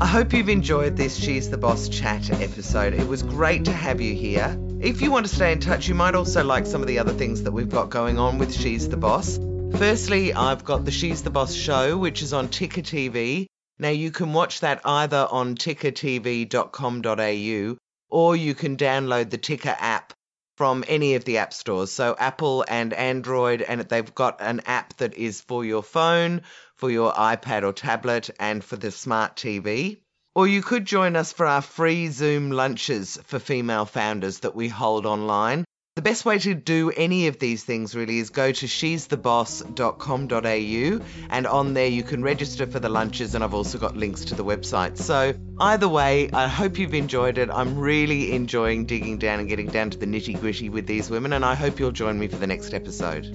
I 0.00 0.06
hope 0.06 0.32
you've 0.32 0.48
enjoyed 0.48 0.96
this 0.96 1.14
She's 1.14 1.50
the 1.50 1.58
Boss 1.58 1.90
chat 1.90 2.30
episode. 2.40 2.94
It 2.94 3.06
was 3.06 3.22
great 3.22 3.66
to 3.66 3.72
have 3.72 4.00
you 4.00 4.14
here. 4.14 4.58
If 4.80 5.02
you 5.02 5.10
want 5.10 5.26
to 5.26 5.34
stay 5.34 5.52
in 5.52 5.60
touch, 5.60 5.88
you 5.88 5.94
might 5.94 6.14
also 6.14 6.42
like 6.42 6.64
some 6.64 6.80
of 6.80 6.86
the 6.86 6.98
other 6.98 7.12
things 7.12 7.42
that 7.42 7.52
we've 7.52 7.68
got 7.68 7.90
going 7.90 8.18
on 8.18 8.38
with 8.38 8.50
She's 8.50 8.88
the 8.88 8.96
Boss. 8.96 9.38
Firstly, 9.76 10.32
I've 10.32 10.64
got 10.64 10.86
the 10.86 10.90
She's 10.90 11.22
the 11.22 11.28
Boss 11.28 11.52
show, 11.52 11.98
which 11.98 12.22
is 12.22 12.32
on 12.32 12.48
Ticker 12.48 12.80
TV. 12.80 13.44
Now, 13.78 13.90
you 13.90 14.10
can 14.10 14.32
watch 14.32 14.60
that 14.60 14.80
either 14.86 15.28
on 15.30 15.56
tickertv.com.au 15.56 17.76
or 18.08 18.36
you 18.36 18.54
can 18.54 18.78
download 18.78 19.28
the 19.28 19.36
Ticker 19.36 19.76
app 19.78 20.14
from 20.56 20.82
any 20.88 21.14
of 21.14 21.26
the 21.26 21.36
app 21.36 21.52
stores. 21.52 21.92
So 21.92 22.16
Apple 22.18 22.64
and 22.66 22.94
Android, 22.94 23.60
and 23.60 23.82
they've 23.82 24.14
got 24.14 24.40
an 24.40 24.62
app 24.64 24.96
that 24.96 25.12
is 25.12 25.42
for 25.42 25.62
your 25.62 25.82
phone, 25.82 26.40
for 26.80 26.90
your 26.90 27.12
iPad 27.12 27.62
or 27.62 27.74
tablet, 27.74 28.30
and 28.40 28.64
for 28.64 28.76
the 28.76 28.90
smart 28.90 29.36
TV. 29.36 29.98
Or 30.34 30.48
you 30.48 30.62
could 30.62 30.86
join 30.86 31.14
us 31.14 31.32
for 31.32 31.44
our 31.44 31.60
free 31.60 32.08
Zoom 32.08 32.50
lunches 32.50 33.18
for 33.24 33.38
female 33.38 33.84
founders 33.84 34.40
that 34.40 34.56
we 34.56 34.68
hold 34.68 35.04
online. 35.04 35.66
The 35.96 36.02
best 36.02 36.24
way 36.24 36.38
to 36.38 36.54
do 36.54 36.90
any 36.90 37.26
of 37.26 37.38
these 37.38 37.64
things 37.64 37.94
really 37.94 38.20
is 38.20 38.30
go 38.30 38.52
to 38.52 38.66
she'stheboss.com.au 38.66 41.04
and 41.30 41.46
on 41.46 41.74
there 41.74 41.88
you 41.88 42.02
can 42.02 42.22
register 42.22 42.66
for 42.66 42.78
the 42.78 42.88
lunches 42.88 43.34
and 43.34 43.44
I've 43.44 43.52
also 43.52 43.76
got 43.76 43.96
links 43.96 44.24
to 44.26 44.34
the 44.34 44.44
website. 44.44 44.96
So 44.96 45.34
either 45.60 45.88
way, 45.88 46.30
I 46.32 46.46
hope 46.46 46.78
you've 46.78 46.94
enjoyed 46.94 47.36
it. 47.36 47.50
I'm 47.50 47.76
really 47.76 48.32
enjoying 48.32 48.86
digging 48.86 49.18
down 49.18 49.40
and 49.40 49.48
getting 49.48 49.66
down 49.66 49.90
to 49.90 49.98
the 49.98 50.06
nitty 50.06 50.40
gritty 50.40 50.70
with 50.70 50.86
these 50.86 51.10
women 51.10 51.34
and 51.34 51.44
I 51.44 51.54
hope 51.54 51.78
you'll 51.78 51.90
join 51.90 52.18
me 52.18 52.28
for 52.28 52.36
the 52.36 52.46
next 52.46 52.72
episode. 52.72 53.26